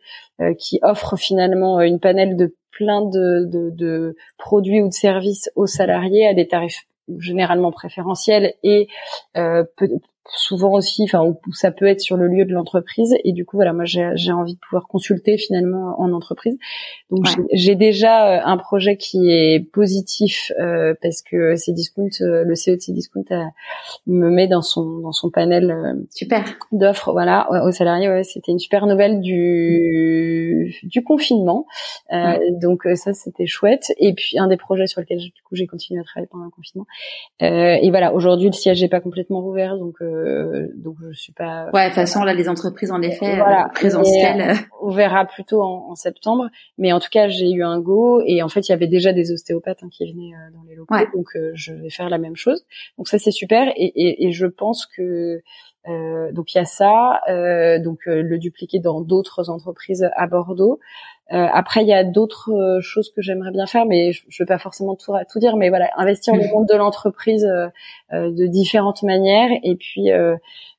[0.58, 6.26] qui offrent finalement une panel de plein de, de, produits ou de services aux salariés
[6.26, 6.86] à des tarifs
[7.18, 8.88] généralement préférentiels et
[10.36, 13.14] souvent aussi, enfin où, ça peut être sur le lieu de l'entreprise.
[13.24, 16.56] Et du coup, voilà, moi j'ai envie de pouvoir consulter finalement en entreprise.
[17.10, 22.54] Donc j'ai déjà euh, un projet qui est positif euh, parce que Cdiscount, euh, le
[22.54, 23.24] CEO de Cdiscount
[24.06, 28.08] me met dans son dans son panel super d'offres, voilà, aux salariés.
[28.08, 31.66] Ouais, c'était une super nouvelle du du confinement.
[32.60, 33.92] Donc ça c'était chouette.
[33.98, 36.50] Et puis un des projets sur lesquels du coup j'ai continué à travailler pendant le
[36.50, 36.86] confinement.
[37.40, 39.96] et voilà, aujourd'hui le siège n'est pas complètement rouvert, donc
[40.76, 41.70] donc je suis pas.
[41.72, 43.70] Ouais, de toute façon là, les entreprises en effet voilà.
[43.74, 44.54] présentielles.
[44.82, 48.42] on verra plutôt en, en, septembre, mais en tout cas j'ai eu un go et
[48.42, 50.94] en fait il y avait déjà des ostéopathes hein, qui venaient euh, dans les locaux,
[51.14, 52.64] donc euh, je vais faire la même chose.
[52.98, 55.42] Donc ça c'est super et, et, et, je pense que
[55.88, 60.78] euh, donc il y a ça, euh, donc le dupliquer dans d'autres entreprises à Bordeaux.
[61.30, 64.58] Après, il y a d'autres choses que j'aimerais bien faire, mais je, je vais pas
[64.58, 65.56] forcément tout, tout dire.
[65.56, 67.46] Mais voilà, investir le monde de l'entreprise
[68.12, 70.10] de différentes manières, et puis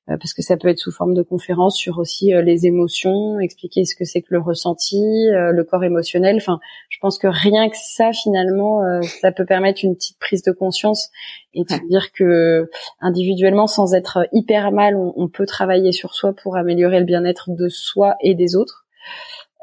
[0.10, 3.40] euh, parce que ça peut être sous forme de conférence sur aussi euh, les émotions,
[3.40, 4.98] expliquer ce que c'est que le ressenti,
[5.30, 6.38] euh, le corps émotionnel.
[6.38, 6.60] Enfin,
[6.90, 11.10] je pense que rien que ça, finalement, ça peut permettre une petite prise de conscience
[11.54, 16.58] et de dire que individuellement, sans être hyper mal, on, peut travailler sur soi pour
[16.58, 18.86] améliorer le bien-être de soi et des autres.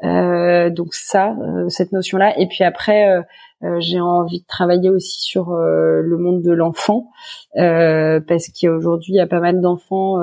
[0.03, 1.35] Euh, donc ça,
[1.67, 2.39] cette notion-là.
[2.39, 3.21] Et puis après,
[3.63, 7.11] euh, j'ai envie de travailler aussi sur euh, le monde de l'enfant
[7.57, 10.17] euh, parce qu'aujourd'hui il y a pas mal d'enfants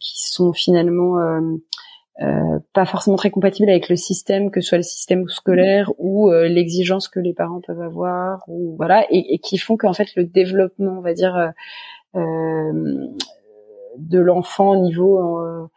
[0.00, 1.18] qui sont finalement
[2.72, 7.08] pas forcément très compatibles avec le système, que ce soit le système scolaire ou l'exigence
[7.08, 10.96] que les parents peuvent avoir, ou voilà, et, et qui font qu'en fait le développement,
[10.98, 11.52] on va dire,
[12.14, 15.68] de l'enfant au niveau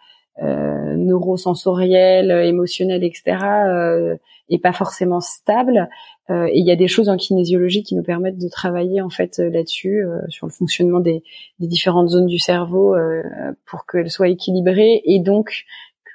[0.41, 4.15] euh, neurosensoriel, émotionnel, etc., euh,
[4.49, 5.89] est pas forcément stable.
[6.29, 9.09] Euh, et il y a des choses en kinésiologie qui nous permettent de travailler en
[9.09, 11.23] fait là-dessus, euh, sur le fonctionnement des,
[11.59, 13.21] des, différentes zones du cerveau euh,
[13.65, 15.65] pour qu'elles soient équilibrées et donc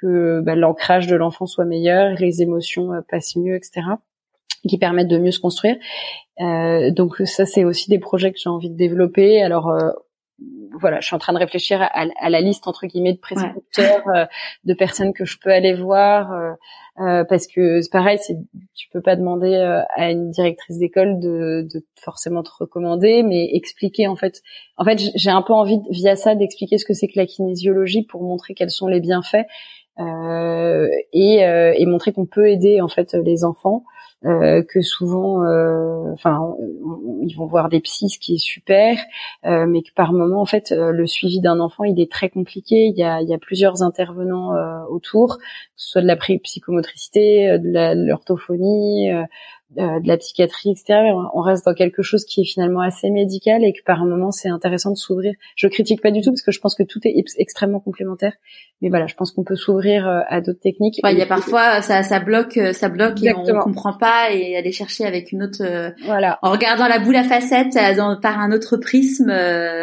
[0.01, 3.81] que bah, l'ancrage de l'enfant soit meilleur, les émotions passent mieux, etc
[4.67, 5.75] qui permettent de mieux se construire.
[6.39, 9.41] Euh, donc ça, c'est aussi des projets que j'ai envie de développer.
[9.41, 9.73] Alors
[10.79, 14.25] voilà, je suis en train de réfléchir à, la liste entre guillemets de prescripteurs, euh,
[14.63, 16.51] de personnes que je peux aller voir, euh,
[16.99, 18.37] euh, parce que c'est pareil, c'est,
[18.73, 19.55] tu peux pas demander
[19.95, 24.41] à une directrice d'école de, de, forcément te recommander, mais expliquer en fait.
[24.77, 28.03] En fait, j'ai un peu envie via ça d'expliquer ce que c'est que la kinésiologie
[28.03, 29.45] pour montrer quels sont les bienfaits
[29.99, 33.83] et, et montrer qu'on peut aider en fait les enfants.
[34.23, 36.55] Euh, que souvent, euh, enfin,
[37.23, 38.95] ils vont voir des psys, ce qui est super,
[39.45, 42.85] euh, mais que par moment, en fait, le suivi d'un enfant, il est très compliqué.
[42.85, 44.51] Il y a, il y a plusieurs intervenants
[44.89, 45.43] autour, que
[45.75, 49.09] ce soit de la psychomotricité, de l'orthophonie
[49.75, 50.99] de la psychiatrie, etc.
[51.33, 54.31] On reste dans quelque chose qui est finalement assez médical et que par un moment
[54.31, 55.33] c'est intéressant de s'ouvrir.
[55.55, 58.33] Je critique pas du tout parce que je pense que tout est extrêmement complémentaire.
[58.81, 60.99] Mais voilà, je pense qu'on peut s'ouvrir euh, à d'autres techniques.
[61.03, 64.55] il y a parfois ça, ça bloque, euh, ça bloque et on comprend pas et
[64.57, 65.61] aller chercher avec une autre.
[65.61, 66.39] Euh, voilà.
[66.41, 67.77] En regardant la boule à facettes
[68.21, 69.31] par un autre prisme,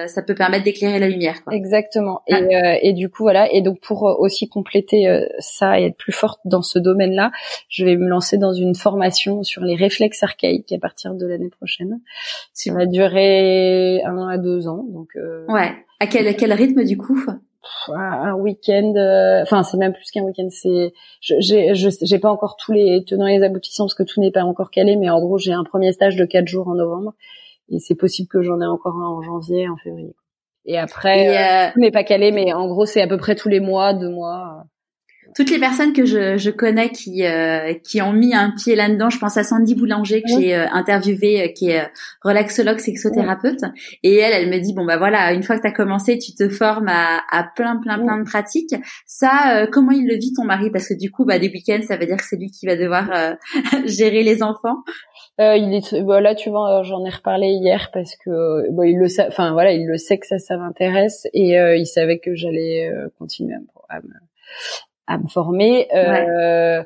[0.07, 1.43] ça peut permettre d'éclairer la lumière.
[1.45, 1.55] Quoi.
[1.55, 2.23] Exactement.
[2.27, 2.35] Et,
[2.83, 3.53] et du coup voilà.
[3.53, 5.07] Et donc pour aussi compléter
[5.39, 7.31] ça et être plus forte dans ce domaine-là,
[7.69, 11.51] je vais me lancer dans une formation sur les réflexes archaïques à partir de l'année
[11.51, 12.01] prochaine.
[12.53, 14.85] Ça va durer un à deux ans.
[14.91, 15.73] Donc euh, ouais.
[16.01, 17.19] À quel quel rythme du coup?
[17.89, 22.73] Un week-end, euh, enfin c'est même plus qu'un week-end, c'est j'ai j'ai pas encore tous
[22.73, 25.39] les tenants et les aboutissants parce que tout n'est pas encore calé, mais en gros
[25.39, 27.15] j'ai un premier stage de quatre jours en novembre
[27.71, 30.15] et c'est possible que j'en ai encore un en janvier, en février.
[30.65, 33.49] Et après, euh, tout n'est pas calé, mais en gros c'est à peu près tous
[33.49, 34.65] les mois, deux mois
[35.35, 39.11] toutes les personnes que je, je connais qui euh, qui ont mis un pied là-dedans,
[39.11, 41.89] je pense à Sandy Boulanger que j'ai euh, interviewée, euh, qui est
[42.23, 43.61] relaxologue sexothérapeute,
[44.03, 46.35] et elle, elle me dit bon bah voilà, une fois que tu as commencé, tu
[46.35, 48.75] te formes à, à plein plein plein de pratiques.
[49.07, 50.71] Ça, comment il le vit ton mari?
[50.71, 52.77] Parce que du coup, bah des week-ends, ça veut dire que c'est lui qui va
[52.77, 53.37] devoir
[53.85, 54.79] gérer les enfants.
[55.39, 59.09] il est bah, là, tu vois, j'en ai reparlé hier parce que bon, il le
[59.09, 61.27] sait, enfin voilà, il le sait que ça, ça m'intéresse.
[61.35, 63.55] Et il savait que j'allais continuer
[63.89, 64.09] à me
[65.09, 65.89] à me former.
[65.95, 66.85] Euh,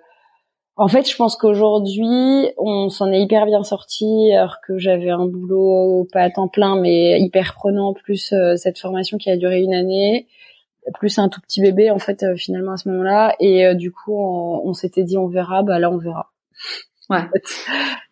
[0.76, 5.26] en fait, je pense qu'aujourd'hui, on s'en est hyper bien sorti, alors que j'avais un
[5.26, 9.60] boulot pas à temps plein, mais hyper prenant, plus euh, cette formation qui a duré
[9.60, 10.28] une année,
[10.94, 13.34] plus un tout petit bébé en fait euh, finalement à ce moment-là.
[13.40, 16.30] Et du coup, on, s'était dit on verra, bah là on verra.
[17.10, 17.24] Ouais.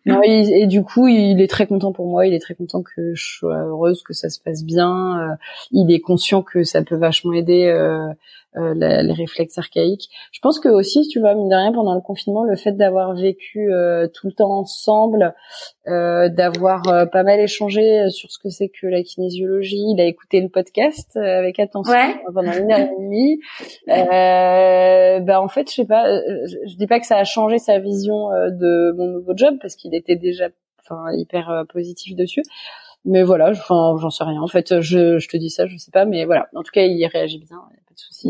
[0.05, 2.27] non, et, du coup, il est très content pour moi.
[2.27, 5.37] Il est très content que je sois heureuse, que ça se passe bien.
[5.71, 7.71] il est conscient que ça peut vachement aider
[8.57, 10.09] euh, les réflexes archaïques.
[10.33, 13.13] Je pense que aussi, tu vois, mine de rien, pendant le confinement, le fait d'avoir
[13.15, 15.33] vécu euh, tout le temps ensemble,
[15.87, 20.41] euh, d'avoir pas mal échangé sur ce que c'est que la kinésiologie, il a écouté
[20.41, 21.93] le podcast avec attention
[22.33, 23.39] pendant une heure et demie.
[25.25, 28.31] bah en fait, je sais pas, je, dis pas que ça a changé sa vision
[28.31, 30.49] de mon nouveau job parce qu'il était déjà,
[30.81, 32.43] enfin, hyper positif dessus
[33.03, 34.39] mais voilà, enfin, j'en sais rien.
[34.43, 36.49] En fait, je, je te dis ça, je sais pas, mais voilà.
[36.53, 37.57] En tout cas, il réagit bien
[38.01, 38.29] souci.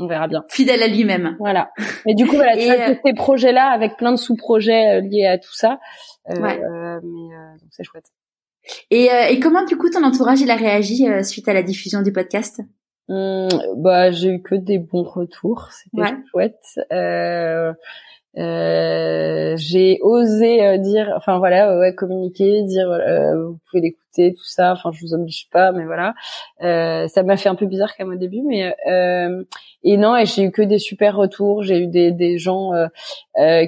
[0.00, 0.44] On verra bien.
[0.48, 1.36] Fidèle à lui-même.
[1.40, 1.70] Voilà.
[2.06, 5.26] Mais du coup, voilà, tu as euh, ces projets-là avec plein de sous-projets euh, liés
[5.26, 5.80] à tout ça.
[6.30, 8.06] Euh, euh mais donc c'est chouette.
[8.90, 12.12] Et, et comment du coup ton entourage il a réagi suite à la diffusion du
[12.12, 12.60] podcast?
[13.08, 15.70] Hum, Bah j'ai eu que des bons retours.
[15.72, 16.78] C'était chouette.
[16.92, 17.72] Euh,
[18.36, 24.44] euh, j'ai osé euh, dire, enfin voilà, ouais, communiquer, dire euh, vous pouvez l'écouter, tout
[24.44, 24.72] ça.
[24.72, 26.14] Enfin, je vous oblige pas, mais voilà.
[26.60, 28.74] ça m'a fait un peu bizarre comme au début, mais
[29.84, 31.62] et non, et j'ai eu que des super retours.
[31.62, 32.72] J'ai eu des, des gens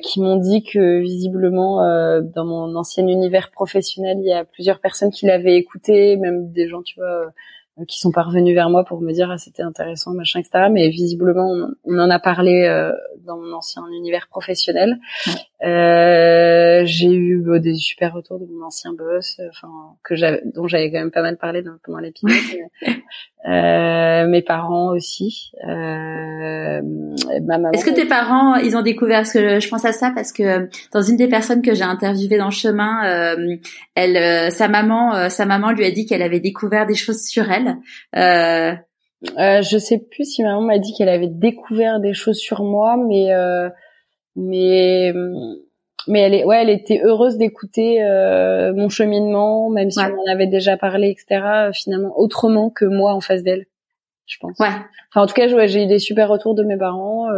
[0.02, 1.76] qui m'ont dit que visiblement
[2.34, 6.68] dans mon ancien univers professionnel, il y a plusieurs personnes qui l'avaient écouté, même des
[6.68, 7.30] gens, tu vois euh,
[7.86, 11.68] qui sont parvenus vers moi pour me dire ah, c'était intéressant machin etc mais visiblement
[11.84, 12.92] on, en a parlé euh,
[13.26, 14.98] dans mon ancien univers professionnel.
[15.62, 19.68] Euh, j'ai eu euh, des super retours de mon ancien boss enfin
[20.02, 22.32] que j'avais dont j'avais quand même pas mal parlé dans, pendant l'épisode
[23.46, 29.34] euh, mes parents aussi euh, ma maman est-ce que tes parents ils ont découvert ce
[29.34, 32.46] que je pense à ça parce que dans une des personnes que j'ai interviewées dans
[32.46, 33.36] le chemin
[33.94, 37.69] elle sa maman sa maman lui a dit qu'elle avait découvert des choses sur elle
[38.16, 38.74] euh,
[39.38, 42.96] euh, je sais plus si maman m'a dit qu'elle avait découvert des choses sur moi,
[42.96, 43.68] mais euh,
[44.34, 45.12] mais
[46.08, 50.32] mais elle est ouais, elle était heureuse d'écouter euh, mon cheminement, même si on en
[50.32, 51.70] avait déjà parlé, etc.
[51.74, 53.66] Finalement, autrement que moi en face d'elle,
[54.26, 54.58] je pense.
[54.58, 54.68] Ouais.
[55.10, 57.28] Enfin, en tout cas, j'ai eu des super retours de mes parents,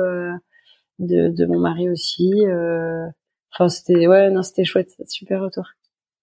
[1.00, 2.32] de, de mon mari aussi.
[3.52, 5.64] Enfin, c'était ouais, non, c'était chouette, super retour.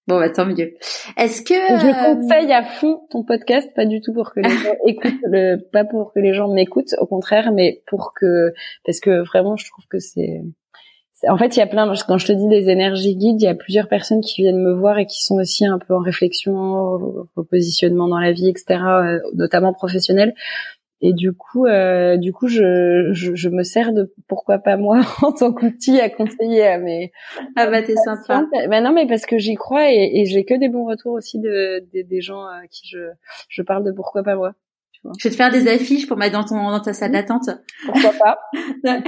[0.09, 0.73] Bon, bah, tant mieux.
[1.17, 4.49] Est-ce que je euh, conseille à fond ton podcast, pas du tout pour que les
[4.63, 8.51] gens écoutent, le, pas pour que les gens m'écoutent, au contraire, mais pour que
[8.83, 10.41] parce que vraiment, je trouve que c'est
[11.27, 13.49] en fait, il y a plein, quand je te dis des énergies guides, il y
[13.49, 16.55] a plusieurs personnes qui viennent me voir et qui sont aussi un peu en réflexion,
[16.55, 20.33] au positionnement dans la vie, etc., euh, notamment professionnel.
[21.01, 25.01] Et du coup, euh, du coup, je, je, je, me sers de pourquoi pas moi
[25.21, 27.11] en tant qu'outil à conseiller à mes.
[27.55, 28.45] Ah bah t'es sympa.
[28.69, 31.39] Bah non, mais parce que j'y crois et, et j'ai que des bons retours aussi
[31.39, 32.99] de, des gens à qui je,
[33.47, 34.53] je parle de pourquoi pas moi.
[34.91, 35.13] Tu vois.
[35.17, 37.49] Je vais te faire des affiches pour mettre dans ton dans ta salle d'attente.
[37.85, 38.39] Pourquoi pas.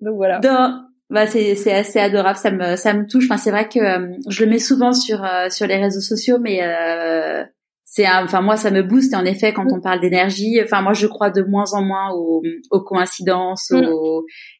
[0.00, 0.38] Donc voilà.
[0.38, 3.24] Dans, bah c'est c'est assez adorable, ça me ça me touche.
[3.24, 6.38] Enfin c'est vrai que euh, je le mets souvent sur euh, sur les réseaux sociaux,
[6.40, 7.44] mais euh,
[7.92, 11.08] c'est enfin moi ça me booste en effet quand on parle d'énergie enfin moi je
[11.08, 13.82] crois de moins en moins aux, aux coïncidences mm.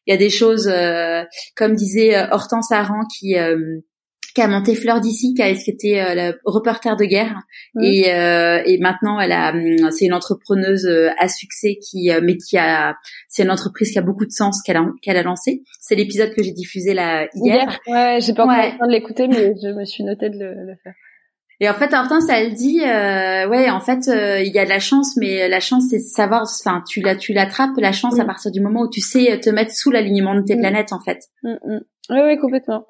[0.05, 1.23] il y a des choses euh,
[1.55, 3.79] comme disait euh, Hortense Aran qui euh,
[4.33, 7.37] qui a monté Fleur d'ici, qui a été euh, reporter de guerre
[7.75, 7.83] mm.
[7.83, 10.85] et, euh, et maintenant elle a hum, c'est une entrepreneuse
[11.17, 12.95] à succès qui mais qui a
[13.29, 15.63] c'est une entreprise qui a beaucoup de sens qu'elle a qu'elle a lancé.
[15.79, 17.79] C'est l'épisode que j'ai diffusé là hier.
[17.87, 18.71] Ouais, j'ai pas encore ouais.
[18.73, 20.93] le temps de l'écouter mais je me suis noté de le, le faire.
[21.61, 24.69] Et en fait, Hortense, elle dit, euh, ouais, en fait, euh, il y a de
[24.69, 28.23] la chance, mais la chance, c'est savoir, enfin, tu la, tu l'attrapes la chance à
[28.23, 28.27] mm.
[28.27, 30.59] partir du moment où tu sais te mettre sous l'alignement de tes mm.
[30.59, 31.19] planètes, en fait.
[31.43, 31.57] Mm,
[32.09, 32.87] oui, oui, complètement.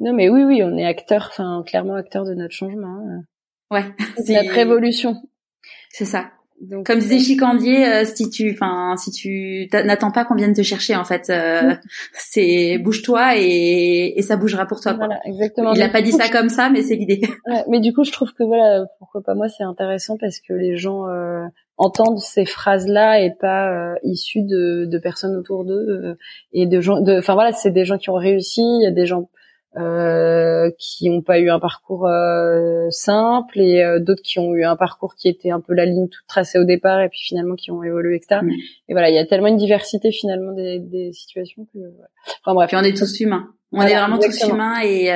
[0.00, 2.96] Non, mais oui, oui, on est acteur, enfin, clairement acteur de notre changement.
[2.96, 3.24] Hein.
[3.70, 3.84] Ouais.
[4.24, 5.16] C'est notre révolution.
[5.90, 6.30] C'est ça.
[6.70, 10.62] Donc, Comme disait Chicandier, euh, si tu, enfin, si tu n'attends pas qu'on vienne te
[10.62, 11.74] chercher, en fait, euh,
[12.12, 14.94] c'est bouge-toi et, et ça bougera pour toi.
[14.94, 15.72] Voilà, exactement.
[15.74, 17.20] Il a pas dit ça comme ça, mais c'est l'idée.
[17.46, 20.54] Ouais, mais du coup, je trouve que voilà, pourquoi pas moi, c'est intéressant parce que
[20.54, 21.44] les gens euh,
[21.76, 26.16] entendent ces phrases-là et pas euh, issues de, de personnes autour d'eux
[26.52, 27.02] et de gens.
[27.06, 28.62] Enfin voilà, c'est des gens qui ont réussi.
[28.62, 29.28] Il y a des gens
[29.76, 34.64] euh, qui n'ont pas eu un parcours euh, simple et euh, d'autres qui ont eu
[34.64, 37.56] un parcours qui était un peu la ligne toute tracée au départ et puis finalement
[37.56, 38.40] qui ont évolué etc.
[38.88, 41.78] Et voilà, il y a tellement une diversité finalement des, des situations que.
[42.44, 42.68] Enfin bref.
[42.68, 43.48] Puis on est tous humains.
[43.72, 45.10] On est vraiment tous humains et.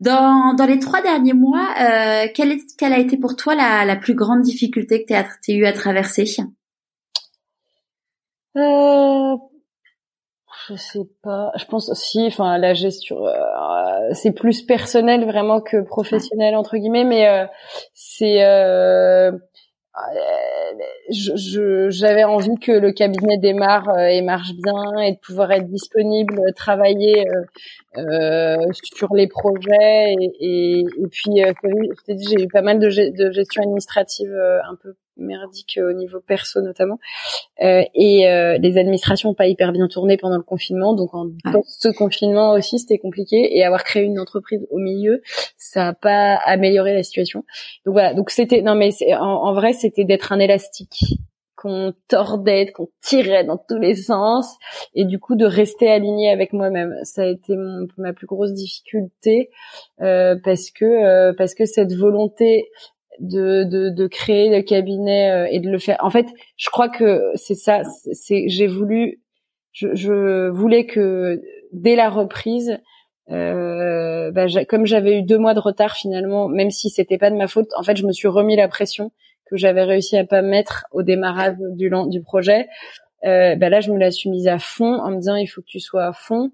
[0.00, 1.68] Dans, dans les trois derniers mois,
[2.34, 5.54] quelle, est, quelle a été pour toi la, la plus grande difficulté que tu as,
[5.54, 6.26] eu à traverser?
[8.56, 9.36] Euh,
[10.68, 11.52] je sais pas.
[11.56, 17.04] Je pense aussi, enfin, la gestion, euh, c'est plus personnel vraiment que professionnel entre guillemets,
[17.04, 17.46] mais euh,
[17.92, 19.32] c'est, euh,
[21.10, 26.40] je, j'avais envie que le cabinet démarre et marche bien et de pouvoir être disponible,
[26.56, 27.24] travailler
[28.72, 31.42] sur les projets et, et, et puis,
[32.08, 36.60] j'ai eu pas mal de, de gestion administrative un peu merdique euh, au niveau perso
[36.60, 36.98] notamment.
[37.62, 42.52] Euh, et euh, les administrations pas hyper bien tourné pendant le confinement, donc en post-confinement
[42.52, 43.56] aussi c'était compliqué.
[43.56, 45.22] Et avoir créé une entreprise au milieu,
[45.56, 47.44] ça n'a pas amélioré la situation.
[47.86, 51.04] Donc voilà, donc c'était non mais en, en vrai c'était d'être un élastique
[51.64, 54.58] qu'on tordait, qu'on tirait dans tous les sens,
[54.94, 56.94] et du coup de rester aligné avec moi-même.
[57.04, 59.48] Ça a été mon, ma plus grosse difficulté
[60.02, 62.68] euh, parce que euh, parce que cette volonté
[63.20, 65.98] de, de, de créer le cabinet euh, et de le faire.
[66.00, 67.82] En fait, je crois que c'est ça.
[68.12, 69.20] C'est j'ai voulu,
[69.72, 71.40] je, je, voulais que
[71.72, 72.78] dès la reprise,
[73.30, 77.36] euh, bah, comme j'avais eu deux mois de retard finalement, même si c'était pas de
[77.36, 79.12] ma faute, en fait, je me suis remis la pression
[79.46, 82.66] que j'avais réussi à pas mettre au démarrage du, du projet.
[83.24, 85.62] Euh, bah là, je me la suis mise à fond en me disant il faut
[85.62, 86.50] que tu sois à fond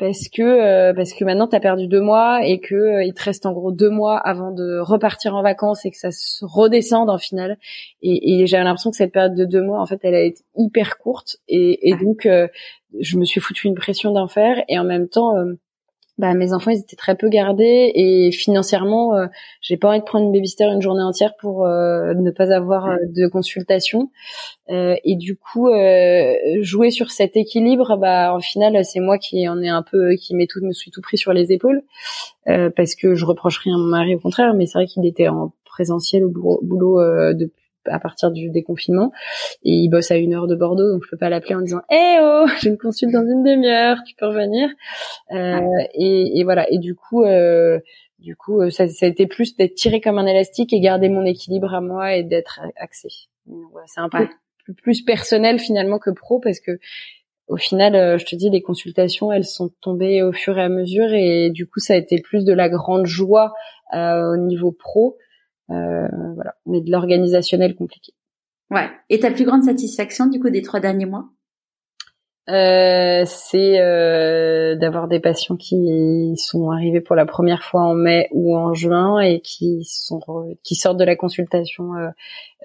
[0.00, 3.22] parce que euh, parce que maintenant t'as perdu deux mois et que euh, il te
[3.22, 7.10] reste en gros deux mois avant de repartir en vacances et que ça se redescende
[7.10, 7.58] en finale
[8.00, 10.42] et, et j'avais l'impression que cette période de deux mois en fait elle a été
[10.56, 11.36] hyper courte.
[11.48, 12.48] Et, et donc euh,
[12.98, 14.64] je me suis foutu une pression d'en faire.
[14.68, 15.34] Et en même temps
[16.20, 19.26] bah, mes enfants ils étaient très peu gardés et financièrement euh,
[19.62, 22.88] j'ai pas envie de prendre une babysitter une journée entière pour euh, ne pas avoir
[22.88, 24.10] euh, de consultation.
[24.68, 25.68] Et du coup
[26.60, 30.36] jouer sur cet équilibre bah en final c'est moi qui en ai un peu qui
[30.36, 31.82] m'est tout me suis tout pris sur les épaules
[32.46, 35.26] parce que je reproche rien à mon mari au contraire mais c'est vrai qu'il était
[35.26, 37.00] en présentiel au boulot, boulot
[37.34, 39.12] depuis à partir du déconfinement.
[39.62, 41.80] Et il bosse à une heure de Bordeaux donc je peux pas l'appeler en disant
[41.90, 44.68] eh oh j'ai une consulte dans une demi-heure tu peux revenir.
[45.32, 45.60] Euh,
[45.94, 46.70] et, et, voilà.
[46.70, 47.78] Et du coup euh,
[48.18, 51.08] du coup euh, ça, ça a été plus d'être tiré comme un élastique et garder
[51.08, 53.08] mon équilibre à moi et d'être axé.
[53.86, 54.28] C'est un peu
[54.82, 56.78] plus personnel finalement que pro parce que
[57.50, 60.68] au final, euh, je te dis, les consultations, elles sont tombées au fur et à
[60.68, 63.52] mesure et du coup, ça a été plus de la grande joie
[63.92, 65.16] euh, au niveau pro
[65.70, 68.12] voilà, mais de l'organisationnel compliqué.
[68.70, 68.88] Ouais.
[69.08, 71.28] Et ta plus grande satisfaction du coup des trois derniers mois?
[72.48, 78.28] Euh, c'est euh, d'avoir des patients qui sont arrivés pour la première fois en mai
[78.32, 80.20] ou en juin et qui sont
[80.64, 82.08] qui sortent de la consultation euh,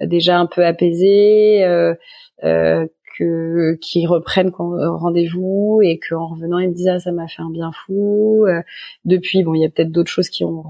[0.00, 1.94] déjà un peu apaisés, euh,
[2.42, 2.86] euh,
[3.18, 7.42] que qui reprennent euh, rendez-vous et qu'en revenant ils me disent ah ça m'a fait
[7.42, 8.44] un bien fou.
[8.46, 8.62] Euh,
[9.04, 10.64] depuis bon il y a peut-être d'autres choses qui ont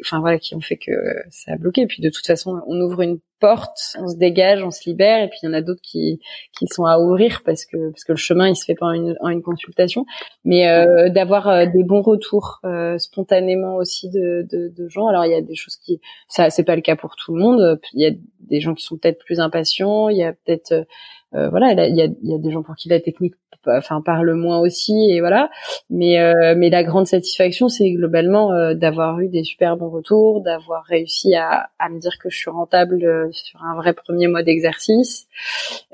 [0.00, 0.92] enfin voilà qui ont fait que
[1.30, 1.82] ça a bloqué.
[1.82, 5.22] Et puis de toute façon on ouvre une portes, on se dégage, on se libère,
[5.24, 6.20] et puis il y en a d'autres qui
[6.56, 8.92] qui sont à ouvrir parce que parce que le chemin il se fait pas en
[8.92, 10.06] une, en une consultation,
[10.44, 15.06] mais euh, d'avoir euh, des bons retours euh, spontanément aussi de, de, de gens.
[15.08, 17.40] Alors il y a des choses qui ça c'est pas le cas pour tout le
[17.40, 17.80] monde.
[17.94, 20.86] Il y a des gens qui sont peut-être plus impatients, il y a peut-être
[21.34, 23.34] euh, voilà, il y a, y a, des gens pour qui la technique
[23.66, 25.50] enfin parle moins aussi et voilà
[25.90, 30.40] mais euh, mais la grande satisfaction c'est globalement euh, d'avoir eu des super bons retours
[30.40, 34.42] d'avoir réussi à, à me dire que je suis rentable sur un vrai premier mois
[34.42, 35.26] d'exercice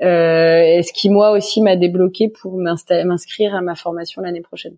[0.01, 4.77] euh, ce qui moi aussi m'a débloqué pour m'inscrire à ma formation l'année prochaine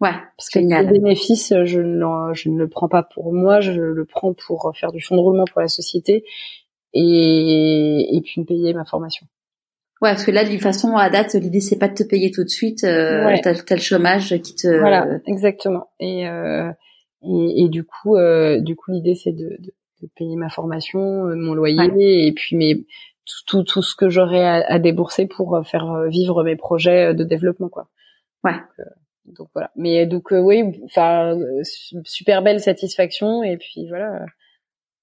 [0.00, 3.70] Ouais, parce que le bénéfice, je ne, je ne le prends pas pour moi, je
[3.80, 6.24] le prends pour faire du fonds de roulement pour la société
[6.92, 9.28] et, et puis me payer ma formation.
[10.02, 12.32] Ouais, parce que là, de toute façon, à date, l'idée c'est pas de te payer
[12.32, 12.82] tout de suite.
[12.82, 14.66] Euh, T'as le chômage qui te.
[14.80, 15.90] Voilà, exactement.
[16.00, 16.72] Et euh,
[17.22, 19.72] et, et, du coup, euh, du coup, l'idée c'est de, de,
[20.02, 22.86] de, payer ma formation, euh, mon loyer, et puis mes
[23.46, 27.14] tout, tout, ce que j'aurai à, à, débourser pour euh, faire euh, vivre mes projets
[27.14, 27.88] de développement, quoi.
[28.44, 28.52] Ouais.
[28.52, 29.70] Donc, donc voilà.
[29.76, 31.38] Mais donc oui, enfin
[32.04, 34.26] super belle satisfaction, et puis voilà.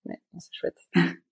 [0.06, 0.78] Ouais, c'est chouette.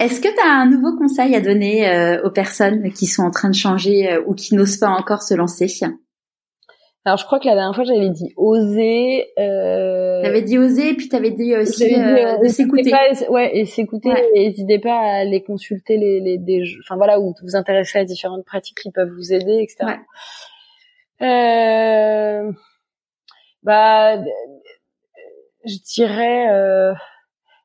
[0.00, 3.30] Est-ce que tu as un nouveau conseil à donner euh, aux personnes qui sont en
[3.30, 5.68] train de changer euh, ou qui n'osent pas encore se lancer?
[7.04, 9.28] Alors je crois que la dernière fois j'avais dit oser.
[9.38, 10.22] Euh...
[10.22, 12.92] T'avais dit oser, puis t'avais dit aussi euh, de s'écouter.
[13.30, 14.10] Ouais, et s'écouter.
[14.34, 18.04] Et n'hésitez pas à aller consulter les, les des, enfin voilà, où vous intéresserez à
[18.04, 19.96] différentes pratiques qui peuvent vous aider, etc.
[21.20, 22.52] Ouais.
[23.62, 24.22] bah,
[25.64, 26.94] je dirais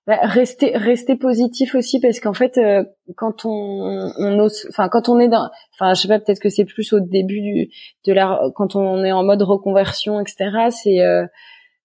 [0.06, 2.84] bah, rester rester positif aussi parce qu'en fait euh,
[3.16, 6.50] quand on on ose enfin quand on est dans enfin je sais pas peut-être que
[6.50, 7.70] c'est plus au début du
[8.06, 11.26] de la quand on est en mode reconversion etc c'est euh,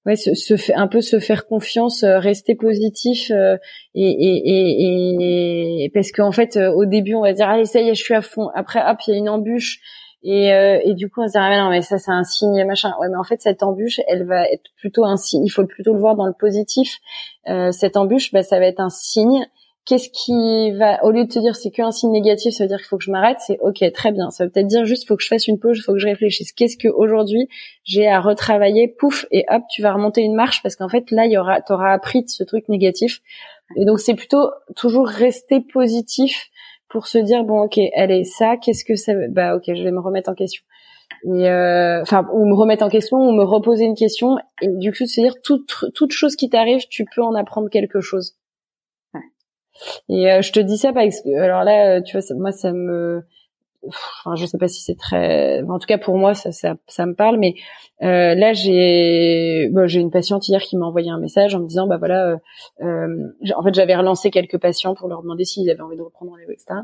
[0.05, 3.61] ouais se, se un peu se faire confiance euh, rester positif et,
[3.95, 7.95] et, et, et parce qu'en fait au début on va dire allez ça y est
[7.95, 8.49] je suis à fond.
[8.57, 9.79] Après hop il y a une embûche
[10.23, 12.65] et, euh, et du coup, on se dit ah, non mais ça c'est un signe
[12.65, 12.93] machin.
[13.01, 15.45] Ouais, mais en fait cette embûche, elle va être plutôt un signe.
[15.45, 16.99] Il faut plutôt le voir dans le positif.
[17.49, 19.47] Euh, cette embûche, bah, ça va être un signe.
[19.87, 22.77] Qu'est-ce qui va, au lieu de te dire c'est qu'un signe négatif, ça veut dire
[22.77, 23.39] qu'il faut que je m'arrête.
[23.41, 24.31] C'est ok, très bien.
[24.31, 26.53] Ça veut peut-être dire juste faut que je fasse une pause, faut que je réfléchisse.
[26.53, 27.49] Qu'est-ce que aujourd'hui
[27.85, 28.89] j'ai à retravailler?
[28.89, 31.63] Pouf et hop, tu vas remonter une marche parce qu'en fait là, il y aura,
[31.63, 33.21] t'auras appris de ce truc négatif.
[33.77, 36.51] Et donc c'est plutôt toujours rester positif
[36.89, 40.01] pour se dire bon ok allez ça qu'est-ce que ça bah ok je vais me
[40.01, 40.63] remettre en question.
[41.25, 44.93] Et euh, enfin ou me remettre en question ou me reposer une question et du
[44.93, 48.37] coup se dire toute toute chose qui t'arrive tu peux en apprendre quelque chose.
[50.09, 53.23] Et euh, je te dis ça parce que alors là tu vois moi ça me
[53.87, 56.47] enfin, je sais pas si c'est très en tout cas pour moi ça
[57.07, 57.55] me parle mais
[58.03, 61.97] euh, là j'ai une patiente hier qui m'a envoyé un message en me disant bah
[61.97, 62.37] voilà euh,
[62.83, 66.33] euh en fait j'avais relancé quelques patients pour leur demander s'ils avaient envie de reprendre
[66.33, 66.81] rendez-vous etc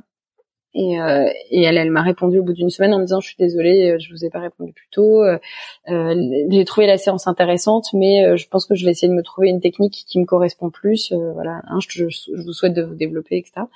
[0.74, 3.28] et, euh, et elle, elle m'a répondu au bout d'une semaine en me disant je
[3.28, 5.22] suis désolée, euh, je vous ai pas répondu plus tôt.
[5.22, 5.38] Euh,
[5.88, 6.14] euh
[6.50, 9.22] j'ai trouvé la séance intéressante, mais euh, je pense que je vais essayer de me
[9.22, 11.12] trouver une technique qui me correspond plus.
[11.12, 13.66] voilà, hein, je, je, vous souhaite de vous développer, etc.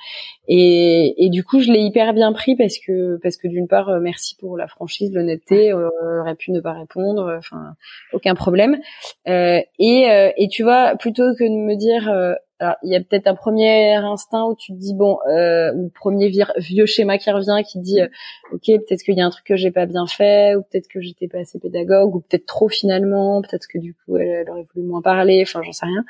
[0.48, 4.00] Et, et du coup, je l'ai hyper bien pris parce que parce que d'une part,
[4.00, 5.72] merci pour la franchise, l'honnêteté.
[5.72, 7.74] aurait pu ne pas répondre, enfin
[8.12, 8.78] aucun problème.
[9.26, 13.36] et et tu vois, plutôt que de me dire alors, il y a peut-être un
[13.36, 17.78] premier instinct où tu te dis bon, euh, ou premier vieux schéma qui revient, qui
[17.78, 18.08] dit euh,
[18.52, 21.00] ok, peut-être qu'il y a un truc que j'ai pas bien fait, ou peut-être que
[21.00, 24.86] j'étais pas assez pédagogue, ou peut-être trop finalement, peut-être que du coup elle, aurait voulu
[24.86, 26.04] moins parler, enfin j'en sais rien.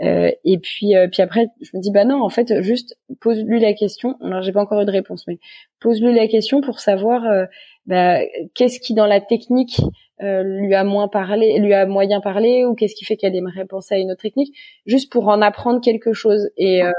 [0.00, 3.60] Euh, et puis euh, puis après je me dis bah non, en fait juste pose-lui
[3.60, 4.16] la question.
[4.22, 5.38] Alors j'ai pas encore eu de réponse, mais
[5.80, 7.44] pose-lui la question pour savoir euh,
[7.86, 8.20] bah,
[8.54, 9.80] qu'est-ce qui dans la technique
[10.22, 13.64] euh, lui a moins parlé, lui a moyen parlé, ou qu'est-ce qui fait qu'elle aimerait
[13.64, 16.50] penser à une autre technique, juste pour en apprendre quelque chose.
[16.56, 16.92] Et, euh,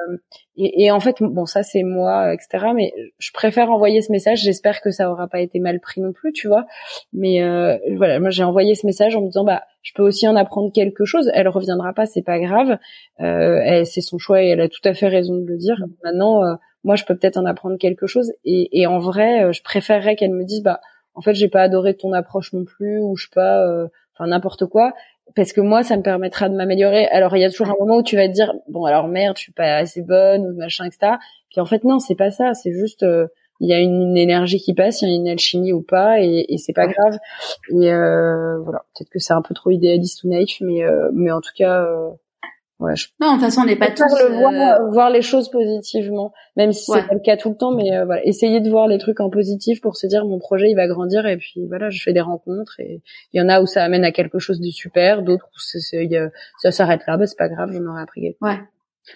[0.58, 2.74] et, et, en fait, bon, ça c'est moi, etc.
[2.76, 4.42] Mais je préfère envoyer ce message.
[4.42, 6.66] J'espère que ça aura pas été mal pris non plus, tu vois.
[7.14, 10.28] Mais euh, voilà, moi j'ai envoyé ce message en me disant, bah, je peux aussi
[10.28, 11.30] en apprendre quelque chose.
[11.34, 12.78] Elle reviendra pas, c'est pas grave.
[13.22, 15.76] Euh, c'est son choix et elle a tout à fait raison de le dire.
[16.04, 18.32] Maintenant, euh, moi, je peux peut-être en apprendre quelque chose.
[18.44, 20.80] Et, et en vrai, je préférerais qu'elle me dise, bah
[21.16, 24.28] en fait j'ai pas adoré ton approche non plus ou je sais pas euh, enfin
[24.28, 24.94] n'importe quoi
[25.36, 27.98] parce que moi ça me permettra de m'améliorer alors il y a toujours un moment
[27.98, 30.86] où tu vas te dire bon alors merde je suis pas assez bonne ou machin
[30.86, 31.14] etc
[31.50, 33.28] puis en fait non c'est pas ça c'est juste euh,
[33.60, 36.46] il y a une, énergie qui passe il y a une alchimie ou pas et,
[36.50, 37.18] et c'est pas grave.
[37.70, 38.86] Et euh, voilà.
[38.96, 40.82] Peut-être que c'est un peu trop idéaliste ou naïf mais
[41.14, 41.86] mais en tout cas
[42.84, 45.50] Ouais, Non, de toute façon, on n'est pas tous le voir, euh, voir, les choses
[45.50, 48.70] positivement, même si c'est pas le cas tout le temps, mais euh, voilà, essayer de
[48.70, 51.66] voir les trucs en positif pour se dire mon projet il va grandir et puis
[51.68, 53.02] voilà, je fais des rencontres et
[53.32, 55.60] il y en a où ça amène à quelque chose de super, d'autres où
[56.60, 58.60] ça s'arrête là, bah c'est pas grave, j'en aurais appris quelque Ouais.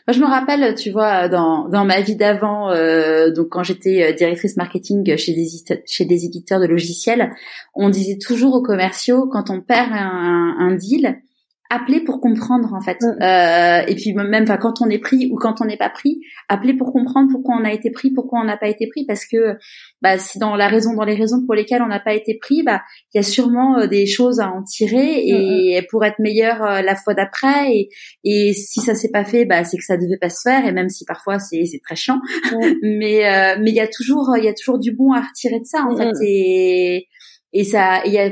[0.07, 4.13] Moi, je me rappelle, tu vois, dans, ma vie d'avant, euh, donc quand j'étais euh,
[4.13, 7.31] directrice marketing chez des, éditeurs de logiciels,
[7.73, 11.21] on disait toujours aux commerciaux, quand on perd un deal,
[11.69, 12.97] appeler pour comprendre en fait.
[13.01, 13.21] Mm.
[13.21, 16.21] Euh, et puis même, enfin, quand on est pris ou quand on n'est pas pris,
[16.49, 19.25] appeler pour comprendre pourquoi on a été pris, pourquoi on n'a pas été pris, parce
[19.25, 19.57] que
[20.01, 22.63] bah, si dans la raison, dans les raisons pour lesquelles on n'a pas été pris,
[22.63, 22.81] bah,
[23.13, 26.81] il y a sûrement euh, des choses à en tirer et pour être meilleur euh,
[26.81, 27.71] la fois d'après.
[27.71, 27.89] Et,
[28.23, 30.65] et si ça s'est pas fait, bah, c'est que ça devait pas se faire.
[30.65, 32.19] Et même si parfois c'est c'est très chiant,
[32.81, 35.59] mais euh, mais il y a toujours il y a toujours du bon à retirer
[35.59, 36.13] de ça en fait.
[36.23, 37.07] Et
[37.53, 38.29] et ça il y a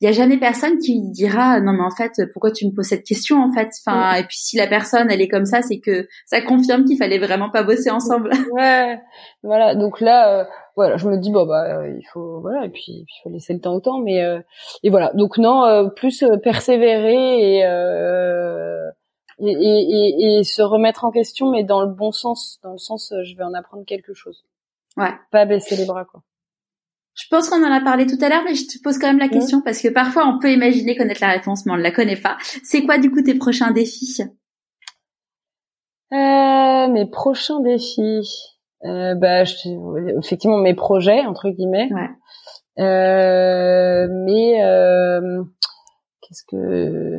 [0.00, 2.86] il y a jamais personne qui dira non mais en fait pourquoi tu me poses
[2.86, 3.70] cette question en fait?
[3.80, 6.98] Enfin et puis si la personne elle est comme ça c'est que ça confirme qu'il
[6.98, 8.30] fallait vraiment pas bosser ensemble.
[8.52, 9.00] Ouais
[9.42, 9.74] voilà.
[9.74, 10.44] Donc là euh,
[10.76, 13.54] voilà je me dis bon bah euh, il faut voilà et puis il faut laisser
[13.54, 14.40] le temps au temps mais euh,
[14.82, 15.12] et voilà.
[15.14, 17.60] Donc non plus persévérer et,
[19.38, 23.14] et, et, et se remettre en question mais dans le bon sens dans le sens
[23.24, 24.44] je vais en apprendre quelque chose.
[24.98, 25.12] Ouais.
[25.30, 26.22] Pas baisser les bras quoi
[27.16, 29.18] je pense qu'on en a parlé tout à l'heure, mais je te pose quand même
[29.18, 31.90] la question parce que parfois on peut imaginer connaître la réponse, mais on ne la
[31.90, 32.36] connaît pas.
[32.62, 34.18] C'est quoi du coup tes prochains défis?
[36.12, 38.28] Euh, Mes prochains défis,
[38.84, 39.44] euh, bah,
[40.22, 41.88] effectivement mes projets entre guillemets.
[41.90, 42.84] Ouais.
[42.84, 45.42] Euh, mais euh,
[46.20, 47.18] qu'est-ce que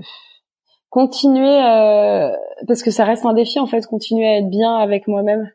[0.89, 2.29] continuer euh,
[2.67, 5.49] parce que ça reste un défi en fait, continuer à être bien avec moi-même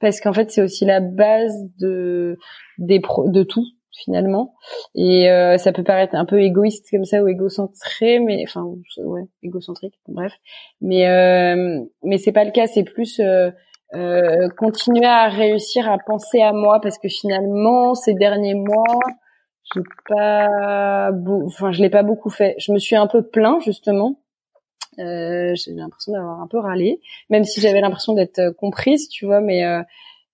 [0.00, 2.38] parce qu'en fait c'est aussi la base de
[2.78, 3.64] de tout
[4.04, 4.54] finalement.
[4.94, 8.64] Et euh, ça peut paraître un peu égoïste comme ça ou égocentré mais enfin
[8.98, 10.32] ouais égocentrique bref.
[10.80, 12.66] Mais euh, mais c'est pas le cas.
[12.66, 13.50] C'est plus euh,
[13.94, 19.00] euh, continuer à réussir à penser à moi parce que finalement ces derniers mois
[19.74, 21.10] j'ai pas
[21.46, 22.54] enfin je l'ai pas beaucoup fait.
[22.58, 24.20] Je me suis un peu plaint justement
[24.98, 29.26] euh, j'ai l'impression d'avoir un peu râlé, même si j'avais l'impression d'être euh, comprise, tu
[29.26, 29.82] vois, mais euh,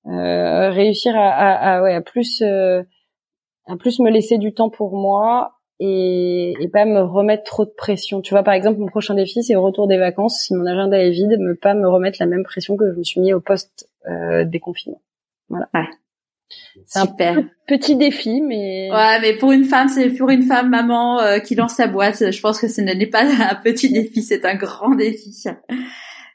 [0.07, 2.83] euh, réussir à, à, à, ouais, à plus euh,
[3.67, 7.73] à plus me laisser du temps pour moi et, et pas me remettre trop de
[7.77, 8.21] pression.
[8.21, 10.43] Tu vois, par exemple, mon prochain défi, c'est au retour des vacances.
[10.43, 13.03] Si mon agenda est vide, me pas me remettre la même pression que je me
[13.03, 15.01] suis mis au poste euh, déconfinement.
[15.49, 15.69] Voilà.
[16.87, 21.21] C'est un petit défi, mais ouais, mais pour une femme, c'est pour une femme maman
[21.21, 22.31] euh, qui lance sa boîte.
[22.31, 25.33] Je pense que ce n'est pas un petit défi, c'est un grand défi.
[25.49, 25.63] Euh,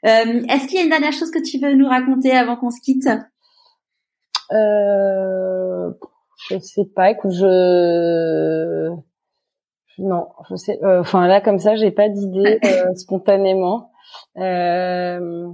[0.04, 2.80] Est-ce qu'il y a une dernière chose que tu veux nous raconter avant qu'on se
[2.80, 3.06] quitte?
[4.52, 5.90] Euh,
[6.48, 7.10] Je sais pas.
[7.10, 8.90] Écoute, je
[9.98, 10.78] non, je sais.
[10.82, 12.58] Euh, enfin là, comme ça, j'ai pas d'idée
[12.96, 13.90] spontanément.
[14.38, 15.48] Euh,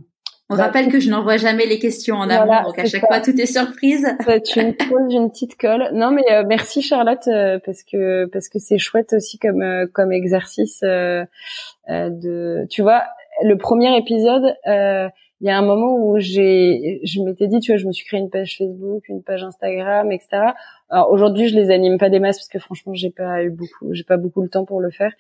[0.49, 3.20] on bah, rappelle que je n'envoie jamais les questions en amont, donc à chaque fois
[3.20, 4.07] tout est surprise.
[4.44, 5.90] tu me poses une petite colle.
[5.92, 9.86] Non, mais euh, merci Charlotte euh, parce que parce que c'est chouette aussi comme euh,
[9.92, 11.26] comme exercice de.
[12.70, 13.05] Tu vois,
[13.42, 14.55] le premier épisode,
[15.40, 18.07] il y a un moment où j'ai, je m'étais dit, tu vois, je me suis
[18.07, 20.53] créé une page Facebook, une page Instagram, etc.
[20.89, 23.93] Alors aujourd'hui, je les anime pas des masses parce que franchement, j'ai pas eu beaucoup,
[23.93, 25.12] j'ai pas beaucoup le temps pour le faire.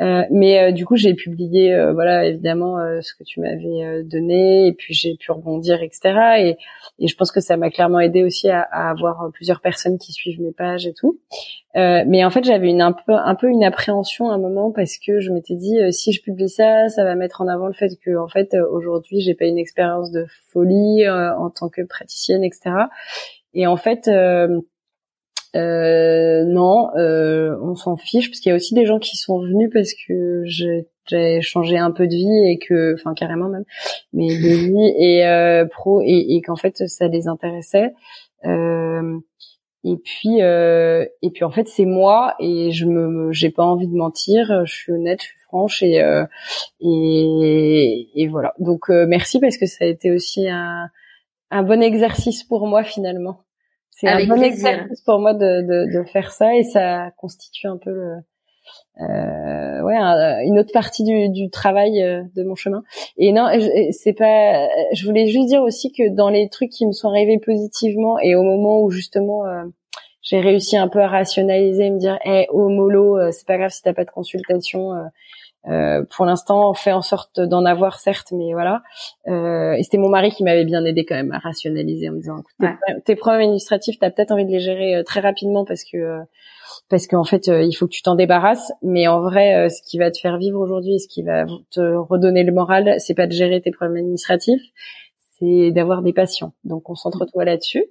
[0.00, 4.68] Euh, mais euh, du coup, j'ai publié, euh, voilà, évidemment, ce que tu m'avais donné,
[4.68, 6.00] et puis j'ai pu rebondir, etc.
[6.38, 6.56] Et,
[6.98, 10.12] et je pense que ça m'a clairement aidé aussi à, à, avoir plusieurs personnes qui
[10.12, 11.20] suivent mes pages et tout.
[11.74, 14.96] mais en fait, j'avais une un peu, un peu une appréhension à un moment parce
[14.96, 17.90] que je m'étais dit, si je publie ça, ça va mettre en avant le fait
[18.02, 22.70] que, en fait, aujourd'hui, j'ai pas une expérience de folie en tant que praticienne, etc.
[23.54, 24.60] Et en fait, euh,
[25.54, 29.70] non, euh, on s'en fiche parce qu'il y a aussi des gens qui sont venus
[29.72, 33.64] parce que j'ai changé un peu de vie et que, enfin carrément même,
[34.12, 34.32] mais de
[34.66, 37.92] vie et euh, pro et, et qu'en fait ça les intéressait.
[38.44, 39.18] Euh,
[39.84, 43.88] et puis euh, et puis en fait c'est moi et je me j'ai pas envie
[43.88, 46.24] de mentir, je suis honnête, je suis franche et euh,
[46.80, 48.54] et, et voilà.
[48.58, 50.88] Donc euh, merci parce que ça a été aussi un
[51.50, 53.40] un bon exercice pour moi finalement.
[54.02, 57.76] C'est un bon exercice pour moi de, de, de, faire ça et ça constitue un
[57.76, 58.16] peu le,
[59.00, 59.96] euh, ouais
[60.44, 62.82] une autre partie du, du travail euh, de mon chemin.
[63.16, 63.48] Et non,
[63.92, 64.68] c'est pas.
[64.92, 68.34] Je voulais juste dire aussi que dans les trucs qui me sont arrivés positivement et
[68.34, 69.62] au moment où justement euh,
[70.20, 73.56] j'ai réussi un peu à rationaliser, me dire, hé, hey, oh mollo, euh, c'est pas
[73.56, 74.92] grave si t'as pas de consultation.
[75.68, 78.82] Euh, pour l'instant, on fait en sorte d'en avoir certes, mais voilà.
[79.28, 82.18] Euh, et c'était mon mari qui m'avait bien aidé quand même à rationaliser en me
[82.18, 82.42] disant
[83.04, 86.20] tes, problèmes administratifs, t'as peut-être envie de les gérer euh, très rapidement parce que euh,
[86.88, 88.72] parce qu'en fait il faut que tu t'en débarrasses.
[88.82, 92.44] Mais en vrai, ce qui va te faire vivre aujourd'hui, ce qui va te redonner
[92.44, 94.62] le moral, c'est pas de gérer tes problèmes administratifs,
[95.72, 96.52] d'avoir des patients.
[96.64, 97.84] Donc concentre-toi là-dessus.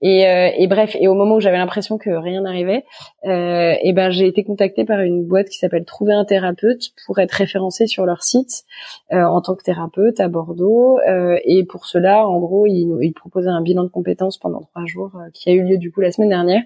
[0.00, 2.84] Et, euh, et, bref, et au moment où j'avais l'impression que rien n'arrivait,
[3.24, 7.18] euh, et ben j'ai été contactée par une boîte qui s'appelle Trouver un thérapeute pour
[7.18, 8.64] être référencée sur leur site
[9.12, 10.98] euh, en tant que thérapeute à Bordeaux.
[11.44, 15.12] Et pour cela, en gros, ils, ils proposaient un bilan de compétences pendant trois jours
[15.34, 16.62] qui a eu lieu du coup la semaine dernière.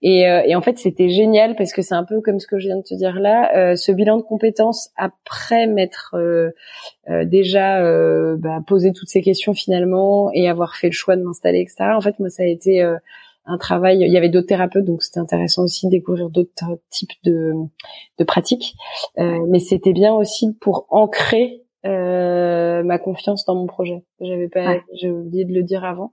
[0.00, 2.58] Et, euh, et, en fait, c'était génial parce que c'est un peu comme ce que
[2.58, 3.50] je viens de te dire là.
[3.56, 6.50] Euh, ce bilan de compétences après m'être euh,
[7.10, 11.22] euh déjà euh, bah, posé toutes ces questions finalement et avoir fait le choix de
[11.22, 11.90] m'installer, etc.
[11.96, 12.80] En fait, moi, ça a été
[13.46, 13.98] un travail.
[14.00, 17.54] Il y avait d'autres thérapeutes, donc c'était intéressant aussi de découvrir d'autres types de,
[18.18, 18.74] de pratiques.
[19.16, 24.04] mais c'était bien aussi pour ancrer ma confiance dans mon projet.
[24.20, 26.12] J'avais pas, j'ai oublié de le dire avant.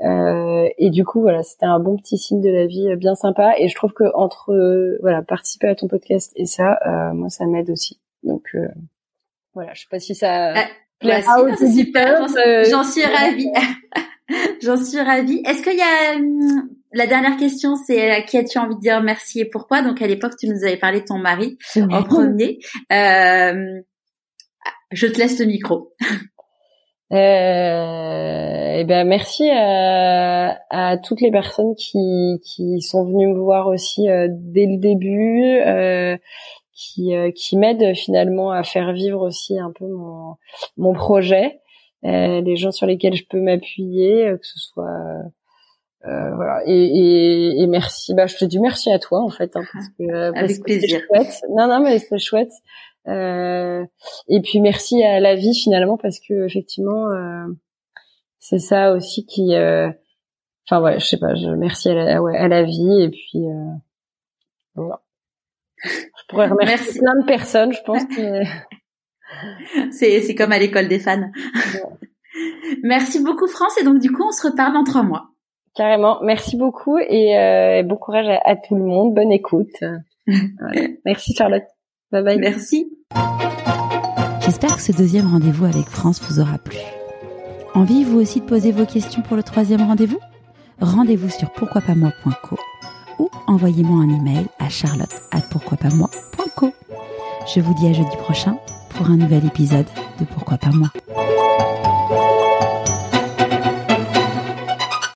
[0.00, 3.14] Euh, et du coup, voilà, c'était un bon petit signe de la vie, euh, bien
[3.14, 3.54] sympa.
[3.58, 7.30] Et je trouve que entre euh, voilà participer à ton podcast et ça, euh, moi,
[7.30, 7.98] ça m'aide aussi.
[8.22, 8.68] Donc euh,
[9.54, 10.64] voilà, je sais pas si ça ah,
[11.00, 12.26] plaît bah, si, super.
[12.70, 13.50] J'en suis ravie.
[14.62, 15.42] J'en suis ravie.
[15.46, 19.00] Est-ce qu'il y a hum, la dernière question, c'est à qui as-tu envie de dire
[19.02, 19.82] merci et pourquoi?
[19.82, 21.56] Donc à l'époque, tu nous avais parlé de ton mari
[21.90, 22.58] en premier.
[22.92, 23.80] Euh,
[24.90, 25.92] je te laisse le micro.
[27.12, 27.16] Euh,
[28.76, 33.68] et eh ben merci à, à, toutes les personnes qui, qui sont venues me voir
[33.68, 36.16] aussi euh, dès le début, euh,
[36.74, 40.34] qui, euh, qui m'aident finalement à faire vivre aussi un peu mon,
[40.76, 41.60] mon projet,
[42.04, 45.22] euh, les gens sur lesquels je peux m'appuyer, que ce soit
[46.04, 46.62] voilà.
[46.66, 48.14] Et, et, et, merci.
[48.14, 51.00] Bah, je te dis merci à toi en fait, hein, parce que, Avec plaisir.
[51.08, 51.40] Chouette.
[51.50, 52.52] Non, non, mais c'est chouette.
[53.08, 53.84] Euh,
[54.28, 57.46] et puis merci à la vie finalement parce que effectivement euh,
[58.40, 59.88] c'est ça aussi qui euh,
[60.66, 63.44] enfin ouais je sais pas je merci à la, ouais, à la vie et puis
[64.74, 65.02] voilà.
[65.84, 68.42] Je pourrais remercier plein de personnes je pense que
[69.92, 71.30] c'est c'est comme à l'école des fans.
[72.82, 75.28] Merci beaucoup France et donc du coup on se reparle dans trois mois.
[75.76, 76.20] Carrément.
[76.22, 79.14] Merci beaucoup et bon courage à, à, tout le monde.
[79.14, 79.84] Bonne écoute.
[81.04, 81.75] Merci Charlotte
[82.12, 82.90] bye bye merci
[84.40, 86.78] J'espère que ce deuxième rendez-vous avec France vous aura plu.
[87.74, 90.20] Envie vous aussi de poser vos questions pour le troisième rendez-vous?
[90.80, 92.56] Rendez-vous sur pourquoipasmoi.co
[93.18, 95.14] ou envoyez-moi un email à charlotte
[97.54, 98.58] Je vous dis à jeudi prochain
[98.90, 99.86] pour un nouvel épisode
[100.18, 100.88] de Pourquoi pas moi?